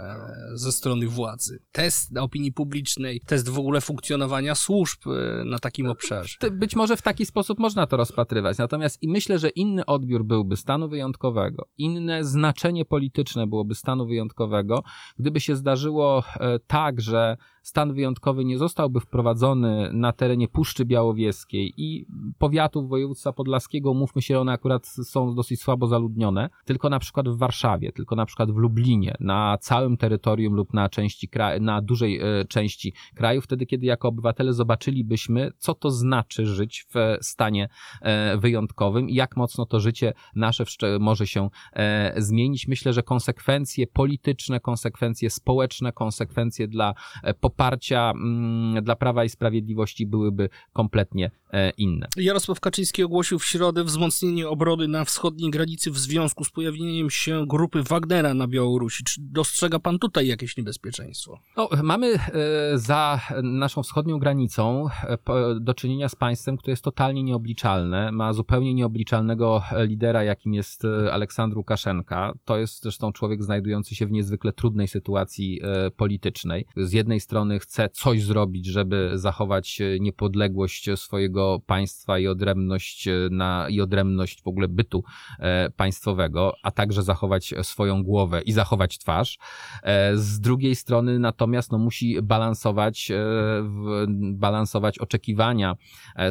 ze 0.55 0.73
strony 0.73 1.07
władzy. 1.07 1.63
Test 1.73 2.17
opinii 2.17 2.53
publicznej, 2.53 3.21
test 3.27 3.49
w 3.49 3.59
ogóle 3.59 3.81
funkcjonowania 3.81 4.55
służb 4.55 5.01
na 5.45 5.59
takim 5.59 5.87
obszarze. 5.87 6.37
Być 6.53 6.77
może 6.77 6.97
w 6.97 7.03
taki 7.03 7.27
sposób 7.27 7.59
można 7.59 7.87
to 7.87 7.97
rozpatrywać. 7.97 8.59
Natomiast 8.59 9.03
i 9.03 9.09
myślę, 9.09 9.39
że 9.39 9.49
inny 9.49 9.87
odbiór 9.87 10.10
odbiór 10.11 10.25
byłby 10.25 10.57
stanu 10.57 10.89
wyjątkowego, 10.89 11.69
inne 11.79 12.25
znaczenie 12.25 12.85
polityczne 12.85 13.47
byłoby 13.47 13.75
stanu 13.75 14.07
wyjątkowego, 14.07 14.83
gdyby 15.19 15.41
się 15.41 15.57
zdarzyło 15.57 16.23
e, 16.41 16.59
tak, 16.59 17.01
że 17.01 17.37
stan 17.63 17.95
wyjątkowy 17.95 18.45
nie 18.45 18.59
zostałby 18.59 19.01
wprowadzony 19.01 19.91
na 19.93 20.13
terenie 20.13 20.49
Puszczy 20.49 20.85
Białowieskiej 20.85 21.75
i 21.77 22.07
powiatów 22.39 22.89
województwa 22.89 23.33
podlaskiego, 23.33 23.95
mówmy 23.95 24.23
się, 24.23 24.39
one 24.39 24.53
akurat 24.53 24.87
są 24.87 25.35
dosyć 25.35 25.61
słabo 25.61 25.87
zaludnione, 25.87 26.51
tylko 26.65 26.89
na 26.89 26.99
przykład 26.99 27.29
w 27.29 27.39
Warszawie, 27.39 27.93
tylko 27.93 28.17
na 28.17 28.27
przykład 28.27 28.51
w 28.51 28.57
Lublinie, 28.57 29.15
na 29.21 29.59
całym 29.61 29.97
terytorium 29.97 30.55
lub 30.55 30.75
na 30.75 30.89
części 30.89 31.29
kraju, 31.29 31.63
na 31.63 31.83
dużej 31.83 32.21
e, 32.21 32.45
części 32.45 32.93
kraju, 33.15 33.41
wtedy 33.41 33.67
kiedy 33.67 33.87
jako 33.87 34.09
obywatele 34.09 34.53
zobaczylibyśmy, 34.53 35.53
co 35.59 35.75
to 35.75 35.91
znaczy 35.91 36.47
żyć 36.47 36.87
w 36.95 37.19
stanie 37.21 37.69
e, 38.03 38.39
wyjątkowym 38.39 39.11
i 39.11 39.15
jak 39.15 39.37
mocno 39.37 39.67
to 39.67 39.81
życie 39.81 40.13
nasze 40.35 40.65
może 41.01 41.27
się 41.27 41.51
e, 41.73 42.15
zmienić. 42.23 42.69
Myślę, 42.69 42.93
że 42.93 43.03
konsekwencje 43.03 43.87
polityczne, 43.87 44.61
konsekwencje 44.61 45.31
społeczne, 45.31 45.93
konsekwencje 45.93 46.69
dla 46.69 46.95
poparcia 47.51 48.11
mm, 48.11 48.85
dla 48.85 48.97
Prawa 48.97 49.25
i 49.25 49.29
Sprawiedliwości 49.29 50.07
byłyby 50.07 50.49
kompletnie 50.73 51.31
e, 51.53 51.71
inne. 51.71 52.07
Jarosław 52.17 52.61
Kaczyński 52.61 53.05
ogłosił 53.05 53.39
w 53.39 53.45
środę 53.45 53.85
wzmocnienie 53.85 54.49
obrony 54.49 54.89
na 54.89 55.05
wschodniej 55.05 55.51
granicy 55.51 55.91
w 55.91 55.99
związku 55.99 56.45
z 56.45 56.51
pojawieniem 56.51 57.11
się 57.11 57.47
grupy 57.47 57.83
Wagnera 57.83 58.35
na 58.35 58.49
Białorusi. 58.49 59.05
Czy 59.05 59.21
dostrzega 59.21 59.79
pan 59.79 59.99
tutaj 59.99 60.27
jakieś 60.27 60.57
niebezpieczeństwo? 60.57 61.41
No, 61.57 61.69
mamy 61.83 62.07
e, 62.07 62.19
za 62.79 63.21
naszą 63.43 63.83
wschodnią 63.83 64.19
granicą 64.19 64.87
e, 64.89 65.19
do 65.61 65.75
czynienia 65.75 66.09
z 66.09 66.17
państwem, 66.17 66.57
które 66.57 66.73
jest 66.73 66.85
totalnie 66.85 67.23
nieobliczalne, 67.23 68.13
ma 68.13 68.33
zupełnie 68.33 68.75
nieobliczalnego 68.75 69.63
lidera, 69.79 70.25
jakim 70.25 70.55
jest 70.55 70.83
Aleksandr 71.13 71.57
Łukaszenka. 71.57 72.33
To 72.45 72.59
jest 72.59 72.83
zresztą 72.83 73.13
człowiek 73.13 73.43
znajdujący 73.43 73.95
się 73.95 74.07
w 74.07 74.11
niezwykle 74.11 74.53
trudnej 74.53 74.89
sytuacji 74.89 75.61
politycznej. 75.97 76.67
Z 76.77 76.93
jednej 76.93 77.21
strony 77.21 77.40
strony 77.41 77.59
chce 77.59 77.89
coś 77.89 78.23
zrobić, 78.23 78.67
żeby 78.67 79.11
zachować 79.15 79.81
e, 79.81 80.01
niepodległość 80.01 80.87
swojego 80.97 81.61
państwa 81.67 82.19
i 82.19 82.27
odrębność, 82.27 83.09
e, 83.09 83.13
na, 83.31 83.67
i 83.69 83.81
odrębność 83.81 84.43
w 84.43 84.49
ogóle 84.49 84.69
bytu 84.69 85.05
e, 85.39 85.71
państwowego, 85.71 86.55
a 86.63 86.71
także 86.71 87.03
zachować 87.03 87.55
swoją 87.63 88.03
głowę 88.03 88.43
i 88.43 88.53
zachować 88.53 88.99
twarz. 88.99 89.39
Z 90.15 90.41
drugiej 90.41 90.75
strony 90.75 91.19
natomiast 91.19 91.73
no, 91.73 91.79
musi 91.79 92.23
balansować, 92.23 93.13
balansować 94.33 94.99
oczekiwania 94.99 95.77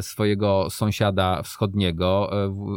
swojego 0.00 0.70
sąsiada 0.70 1.42
wschodniego 1.42 2.30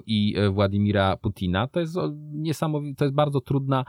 i 0.06 0.36
Władimira 0.52 1.18
Putina. 1.18 1.68
To 1.68 1.80
jest 1.80 1.98
niesamowite, 2.34 2.96
to 2.96 3.06
jest 3.06 3.16
bardzo 3.16 3.42
trudna 3.42 3.86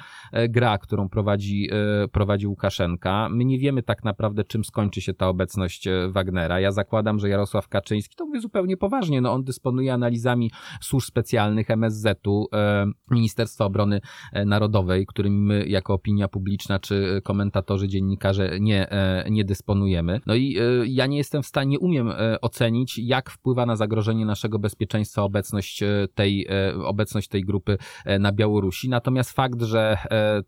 gra, 0.48 0.78
którą 0.78 1.08
prowadzi, 1.08 1.70
prowadzi 2.12 2.46
Łukaszenka. 2.46 3.28
My 3.28 3.44
nie 3.44 3.58
wiemy 3.58 3.82
tak 3.82 4.04
naprawdę, 4.04 4.33
naprawdę 4.34 4.44
czym 4.44 4.64
skończy 4.64 5.00
się 5.00 5.14
ta 5.14 5.28
obecność 5.28 5.86
e, 5.86 6.08
Wagnera. 6.10 6.60
Ja 6.60 6.72
zakładam, 6.72 7.18
że 7.18 7.28
Jarosław 7.28 7.68
Kaczyński, 7.68 8.16
to 8.16 8.26
mówię 8.26 8.40
zupełnie 8.40 8.76
poważnie, 8.76 9.20
no 9.20 9.32
on 9.32 9.44
dysponuje 9.44 9.92
analizami 9.92 10.50
służb 10.80 11.06
specjalnych 11.06 11.70
MSZ-u, 11.70 12.46
e, 12.52 12.86
Ministerstwa 13.10 13.64
Obrony 13.64 14.00
e, 14.32 14.44
Narodowej, 14.44 15.06
którymi 15.06 15.38
my 15.38 15.66
jako 15.66 15.94
opinia 15.94 16.28
publiczna 16.28 16.78
czy 16.78 17.20
komentatorzy, 17.24 17.88
dziennikarze 17.88 18.60
nie, 18.60 18.88
nie 19.30 19.44
dysponujemy. 19.44 20.20
No 20.26 20.34
i 20.34 20.56
ja 20.86 21.06
nie 21.06 21.16
jestem 21.16 21.42
w 21.42 21.46
stanie, 21.46 21.70
nie 21.70 21.78
umiem 21.78 22.12
ocenić, 22.40 22.98
jak 22.98 23.30
wpływa 23.30 23.66
na 23.66 23.76
zagrożenie 23.76 24.26
naszego 24.26 24.58
bezpieczeństwa 24.58 25.22
obecność 25.22 25.82
tej, 26.14 26.48
obecność 26.84 27.28
tej 27.28 27.42
grupy 27.44 27.78
na 28.20 28.32
Białorusi. 28.32 28.88
Natomiast 28.88 29.32
fakt, 29.32 29.62
że 29.62 29.98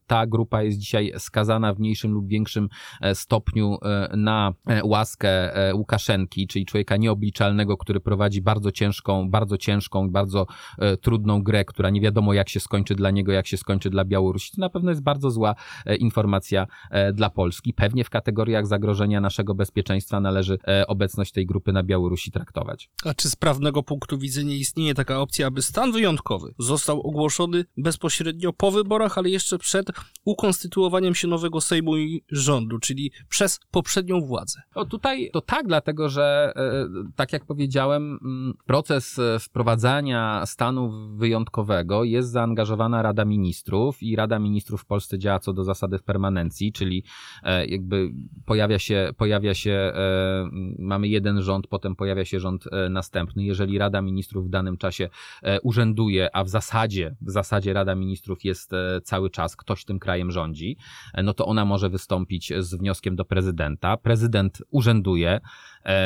ta 0.06 0.26
grupa 0.26 0.62
jest 0.62 0.78
dzisiaj 0.78 1.12
skazana 1.18 1.74
w 1.74 1.78
mniejszym 1.78 2.12
lub 2.12 2.28
większym 2.28 2.68
stopniu 3.14 3.75
na 4.16 4.54
e, 4.66 4.84
łaskę 4.84 5.56
e, 5.68 5.74
Łukaszenki, 5.74 6.46
czyli 6.46 6.66
człowieka 6.66 6.96
nieobliczalnego, 6.96 7.76
który 7.76 8.00
prowadzi 8.00 8.42
bardzo 8.42 8.72
ciężką, 8.72 9.30
bardzo 9.30 9.58
ciężką, 9.58 10.10
bardzo 10.10 10.46
trudną 11.00 11.42
grę, 11.42 11.64
która 11.64 11.90
nie 11.90 12.00
wiadomo 12.00 12.32
jak 12.32 12.48
się 12.48 12.60
skończy 12.60 12.94
dla 12.94 13.10
niego, 13.10 13.32
jak 13.32 13.46
się 13.46 13.56
skończy 13.56 13.90
dla 13.90 14.04
Białorusi. 14.04 14.50
To 14.50 14.60
na 14.60 14.70
pewno 14.70 14.90
jest 14.90 15.02
bardzo 15.02 15.30
zła 15.30 15.54
informacja 15.98 16.66
dla 17.12 17.30
Polski. 17.30 17.74
Pewnie 17.74 18.04
w 18.04 18.10
kategoriach 18.10 18.66
zagrożenia 18.66 19.20
naszego 19.20 19.54
bezpieczeństwa 19.54 20.20
należy 20.20 20.58
obecność 20.86 21.32
tej 21.32 21.46
grupy 21.46 21.72
na 21.72 21.82
Białorusi 21.82 22.30
traktować. 22.30 22.90
A 23.04 23.14
czy 23.14 23.30
z 23.30 23.36
prawnego 23.36 23.82
punktu 23.82 24.18
widzenia 24.18 24.54
istnieje 24.54 24.94
taka 24.94 25.20
opcja, 25.20 25.46
aby 25.46 25.62
stan 25.62 25.92
wyjątkowy 25.92 26.54
został 26.58 27.00
ogłoszony 27.00 27.64
bezpośrednio 27.76 28.52
po 28.52 28.70
wyborach, 28.70 29.18
ale 29.18 29.30
jeszcze 29.30 29.58
przed 29.58 29.86
ukonstytuowaniem 30.24 31.14
się 31.14 31.28
nowego 31.28 31.60
Sejmu 31.60 31.96
i 31.96 32.22
rządu, 32.30 32.78
czyli 32.78 33.12
przez 33.28 33.60
poprzednią 33.70 34.20
władzę. 34.20 34.60
O, 34.74 34.84
tutaj 34.84 35.30
to 35.32 35.40
tak, 35.40 35.66
dlatego 35.66 36.08
że, 36.08 36.52
e, 36.56 36.88
tak 37.16 37.32
jak 37.32 37.44
powiedziałem, 37.44 38.18
mm, 38.22 38.54
proces 38.66 39.18
e, 39.18 39.38
wprowadzania 39.38 40.42
stanu 40.46 40.92
wyjątkowego 41.16 42.04
jest 42.04 42.30
zaangażowana 42.30 43.02
Rada 43.02 43.24
Ministrów 43.24 44.02
i 44.02 44.16
Rada 44.16 44.38
Ministrów 44.38 44.82
w 44.82 44.86
Polsce 44.86 45.18
działa 45.18 45.38
co 45.38 45.52
do 45.52 45.64
zasady 45.64 45.98
w 45.98 46.02
permanencji, 46.02 46.72
czyli 46.72 47.04
e, 47.42 47.66
jakby 47.66 48.10
pojawia 48.46 48.78
się, 48.78 49.10
pojawia 49.16 49.54
się, 49.54 49.92
mamy 50.78 51.08
jeden 51.08 51.42
rząd, 51.42 51.66
potem 51.66 51.96
pojawia 51.96 52.24
się 52.24 52.40
rząd 52.40 52.64
następny. 52.90 53.44
Jeżeli 53.44 53.78
Rada 53.78 54.02
Ministrów 54.02 54.46
w 54.46 54.50
danym 54.50 54.76
czasie 54.76 55.08
urzęduje, 55.62 56.36
a 56.36 56.44
w 56.44 56.48
zasadzie, 56.48 57.16
w 57.20 57.30
zasadzie 57.30 57.72
Rada 57.72 57.94
Ministrów 57.94 58.44
jest 58.44 58.70
cały 59.04 59.30
czas, 59.30 59.56
ktoś 59.56 59.84
tym 59.84 59.98
krajem 59.98 60.30
rządzi, 60.30 60.76
no 61.24 61.34
to 61.34 61.46
ona 61.46 61.64
może 61.64 61.90
wystąpić 61.90 62.52
z 62.58 62.74
wnioskiem 62.74 63.16
do 63.16 63.24
prezydenta 63.24 63.55
prezydenta. 63.56 63.96
Prezydent 63.96 64.62
urzęduje, 64.70 65.40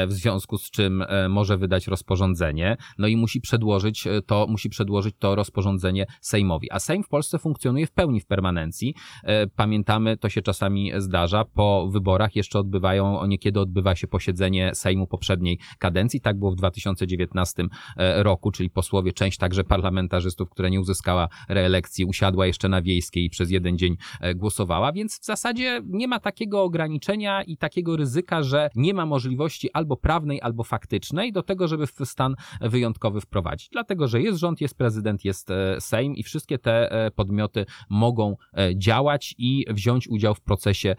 w 0.06 0.12
związku 0.12 0.58
z 0.58 0.70
czym 0.70 1.02
e, 1.02 1.28
może 1.28 1.58
wydać 1.58 1.86
rozporządzenie, 1.86 2.76
no 2.98 3.08
i 3.08 3.16
musi 3.16 3.40
przedłożyć 3.40 4.06
e, 4.06 4.22
to, 4.22 4.46
musi 4.48 4.68
przedłożyć 4.68 5.14
to 5.18 5.34
rozporządzenie 5.34 6.06
Sejmowi. 6.20 6.70
A 6.70 6.78
Sejm 6.78 7.02
w 7.02 7.08
Polsce 7.08 7.38
funkcjonuje 7.38 7.86
w 7.86 7.92
pełni 7.92 8.20
w 8.20 8.26
permanencji. 8.26 8.94
E, 9.24 9.46
Pamiętamy, 9.46 10.16
to 10.16 10.28
się 10.28 10.42
czasami 10.42 10.92
zdarza, 10.96 11.44
po 11.44 11.88
wyborach 11.92 12.36
jeszcze 12.36 12.58
odbywają, 12.58 13.26
niekiedy 13.26 13.60
odbywa 13.60 13.94
się 13.96 14.06
posiedzenie 14.06 14.74
Sejmu 14.74 15.06
poprzedniej 15.06 15.58
kadencji, 15.78 16.20
tak 16.20 16.38
było 16.38 16.50
w 16.50 16.56
2019 16.56 17.64
e, 17.96 18.22
roku, 18.22 18.50
czyli 18.50 18.70
posłowie, 18.70 19.12
część 19.12 19.38
także 19.38 19.64
parlamentarzystów, 19.64 20.50
która 20.50 20.68
nie 20.68 20.80
uzyskała 20.80 21.28
reelekcji, 21.48 22.04
usiadła 22.04 22.46
jeszcze 22.46 22.68
na 22.68 22.82
wiejskiej 22.82 23.24
i 23.24 23.30
przez 23.30 23.50
jeden 23.50 23.78
dzień 23.78 23.96
e, 24.20 24.34
głosowała, 24.34 24.92
więc 24.92 25.20
w 25.20 25.24
zasadzie 25.24 25.82
nie 25.86 26.08
ma 26.08 26.20
takiego 26.20 26.62
ograniczenia 26.62 27.42
i 27.42 27.56
takiego 27.56 27.96
ryzyka, 27.96 28.42
że 28.42 28.70
nie 28.74 28.94
ma 28.94 29.06
możliwości 29.06 29.69
albo 29.72 29.96
prawnej, 29.96 30.40
albo 30.42 30.64
faktycznej 30.64 31.32
do 31.32 31.42
tego, 31.42 31.68
żeby 31.68 31.86
stan 32.04 32.34
wyjątkowy 32.60 33.20
wprowadzić. 33.20 33.68
Dlatego, 33.72 34.08
że 34.08 34.22
jest 34.22 34.38
rząd, 34.38 34.60
jest 34.60 34.74
prezydent, 34.74 35.24
jest 35.24 35.50
e, 35.50 35.80
Sejm 35.80 36.14
i 36.14 36.22
wszystkie 36.22 36.58
te 36.58 36.92
e, 36.92 37.10
podmioty 37.10 37.66
mogą 37.90 38.36
e, 38.56 38.78
działać 38.78 39.34
i 39.38 39.64
wziąć 39.70 40.08
udział 40.08 40.34
w 40.34 40.40
procesie, 40.40 40.96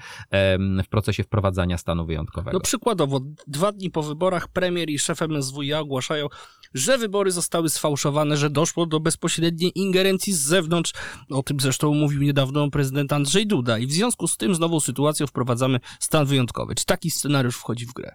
w 0.83 0.89
procesie 0.89 1.23
wprowadzania 1.23 1.77
stanu 1.77 2.05
wyjątkowego. 2.05 2.57
No 2.57 2.61
przykładowo, 2.61 3.19
dwa 3.47 3.71
dni 3.71 3.91
po 3.91 4.03
wyborach 4.03 4.47
premier 4.47 4.89
i 4.89 4.99
szef 4.99 5.21
MSWiA 5.21 5.79
ogłaszają, 5.79 6.27
że 6.73 6.97
wybory 6.97 7.31
zostały 7.31 7.69
sfałszowane, 7.69 8.37
że 8.37 8.49
doszło 8.49 8.85
do 8.85 8.99
bezpośredniej 8.99 9.71
ingerencji 9.75 10.33
z 10.33 10.39
zewnątrz. 10.39 10.93
O 11.29 11.43
tym 11.43 11.59
zresztą 11.59 11.93
mówił 11.93 12.21
niedawno 12.21 12.69
prezydent 12.69 13.13
Andrzej 13.13 13.47
Duda 13.47 13.77
i 13.77 13.87
w 13.87 13.91
związku 13.91 14.27
z 14.27 14.37
tym 14.37 14.55
z 14.55 14.59
nową 14.59 14.79
sytuacją 14.79 15.27
wprowadzamy 15.27 15.79
stan 15.99 16.25
wyjątkowy. 16.25 16.75
Czy 16.75 16.85
taki 16.85 17.11
scenariusz 17.11 17.57
wchodzi 17.57 17.85
w 17.85 17.93
grę? 17.93 18.11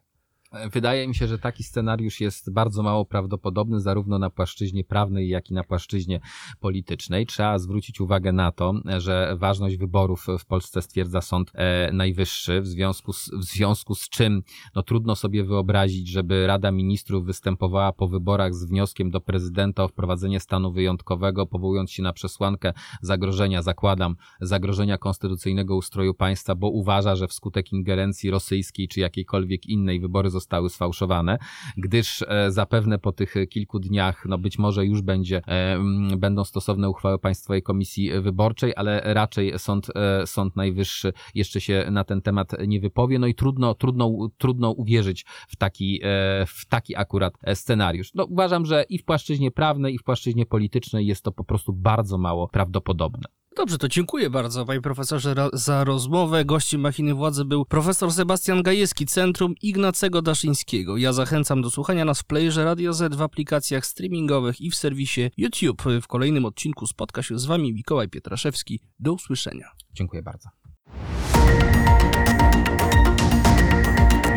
Wydaje 0.72 1.08
mi 1.08 1.14
się, 1.14 1.26
że 1.26 1.38
taki 1.38 1.62
scenariusz 1.62 2.20
jest 2.20 2.52
bardzo 2.52 2.82
mało 2.82 3.04
prawdopodobny, 3.04 3.80
zarówno 3.80 4.18
na 4.18 4.30
płaszczyźnie 4.30 4.84
prawnej, 4.84 5.28
jak 5.28 5.50
i 5.50 5.54
na 5.54 5.64
płaszczyźnie 5.64 6.20
politycznej. 6.60 7.26
Trzeba 7.26 7.58
zwrócić 7.58 8.00
uwagę 8.00 8.32
na 8.32 8.52
to, 8.52 8.74
że 8.98 9.36
ważność 9.38 9.76
wyborów 9.76 10.26
w 10.38 10.46
Polsce 10.46 10.82
stwierdza 10.82 11.20
Sąd 11.20 11.52
e, 11.54 11.92
Najwyższy, 11.92 12.60
w 12.60 12.66
związku 12.66 13.12
z, 13.12 13.30
w 13.30 13.44
związku 13.44 13.94
z 13.94 14.08
czym 14.08 14.42
no, 14.74 14.82
trudno 14.82 15.16
sobie 15.16 15.44
wyobrazić, 15.44 16.08
żeby 16.08 16.46
Rada 16.46 16.70
Ministrów 16.70 17.24
występowała 17.24 17.92
po 17.92 18.08
wyborach 18.08 18.54
z 18.54 18.64
wnioskiem 18.64 19.10
do 19.10 19.20
prezydenta 19.20 19.84
o 19.84 19.88
wprowadzenie 19.88 20.40
stanu 20.40 20.72
wyjątkowego, 20.72 21.46
powołując 21.46 21.90
się 21.90 22.02
na 22.02 22.12
przesłankę 22.12 22.72
zagrożenia, 23.02 23.62
zakładam, 23.62 24.16
zagrożenia 24.40 24.98
konstytucyjnego 24.98 25.76
ustroju 25.76 26.14
państwa, 26.14 26.54
bo 26.54 26.68
uważa, 26.68 27.16
że 27.16 27.28
wskutek 27.28 27.72
ingerencji 27.72 28.30
rosyjskiej 28.30 28.88
czy 28.88 29.00
jakiejkolwiek 29.00 29.66
innej 29.66 30.00
wybory 30.00 30.30
zostały 30.36 30.70
sfałszowane, 30.70 31.38
gdyż 31.76 32.22
e, 32.28 32.52
zapewne 32.52 32.98
po 32.98 33.12
tych 33.12 33.34
kilku 33.50 33.78
dniach, 33.78 34.24
no 34.28 34.38
być 34.38 34.58
może 34.58 34.86
już 34.86 35.02
będzie, 35.02 35.42
e, 35.48 35.78
będą 36.16 36.44
stosowne 36.44 36.88
uchwały 36.90 37.18
Państwowej 37.18 37.62
Komisji 37.62 38.20
Wyborczej, 38.20 38.72
ale 38.76 39.00
raczej 39.04 39.58
Sąd, 39.58 39.86
e, 39.94 40.26
Sąd 40.26 40.56
Najwyższy 40.56 41.12
jeszcze 41.34 41.60
się 41.60 41.86
na 41.90 42.04
ten 42.04 42.22
temat 42.22 42.52
nie 42.66 42.80
wypowie, 42.80 43.18
no 43.18 43.26
i 43.26 43.34
trudno, 43.34 43.74
trudno, 43.74 44.28
trudno 44.38 44.70
uwierzyć 44.70 45.24
w 45.48 45.56
taki, 45.56 46.00
e, 46.02 46.46
w 46.46 46.66
taki 46.68 46.96
akurat 46.96 47.34
e, 47.42 47.56
scenariusz. 47.56 48.14
No 48.14 48.24
uważam, 48.24 48.66
że 48.66 48.84
i 48.88 48.98
w 48.98 49.04
płaszczyźnie 49.04 49.50
prawnej, 49.50 49.94
i 49.94 49.98
w 49.98 50.02
płaszczyźnie 50.02 50.46
politycznej 50.46 51.06
jest 51.06 51.24
to 51.24 51.32
po 51.32 51.44
prostu 51.44 51.72
bardzo 51.72 52.18
mało 52.18 52.48
prawdopodobne. 52.48 53.28
Dobrze, 53.56 53.78
to 53.78 53.88
dziękuję 53.88 54.30
bardzo 54.30 54.66
panie 54.66 54.80
profesorze 54.80 55.34
za 55.52 55.84
rozmowę. 55.84 56.44
Gościem 56.44 56.80
Machiny 56.80 57.14
Władzy 57.14 57.44
był 57.44 57.64
profesor 57.64 58.12
Sebastian 58.12 58.62
Gajewski, 58.62 59.06
Centrum 59.06 59.54
Ignacego 59.62 60.22
Daszyńskiego. 60.22 60.96
Ja 60.96 61.12
zachęcam 61.12 61.62
do 61.62 61.70
słuchania 61.70 62.04
nas 62.04 62.20
w 62.20 62.24
playerze 62.24 62.64
Radio 62.64 62.92
Z, 62.92 63.14
w 63.14 63.22
aplikacjach 63.22 63.86
streamingowych 63.86 64.60
i 64.60 64.70
w 64.70 64.74
serwisie 64.74 65.30
YouTube. 65.36 65.82
W 66.02 66.06
kolejnym 66.06 66.44
odcinku 66.44 66.86
spotka 66.86 67.22
się 67.22 67.38
z 67.38 67.46
wami 67.46 67.72
Mikołaj 67.72 68.08
Pietraszewski. 68.08 68.80
Do 68.98 69.12
usłyszenia. 69.12 69.70
Dziękuję 69.94 70.22
bardzo. 70.22 70.48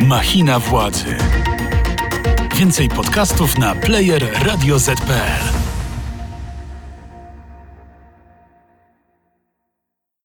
Machina 0.06 0.58
władzy. 0.58 1.16
Więcej 2.56 2.88
podcastów 2.88 3.58
na 3.58 3.74
player 3.74 4.44
radioz.pl. 4.44 5.59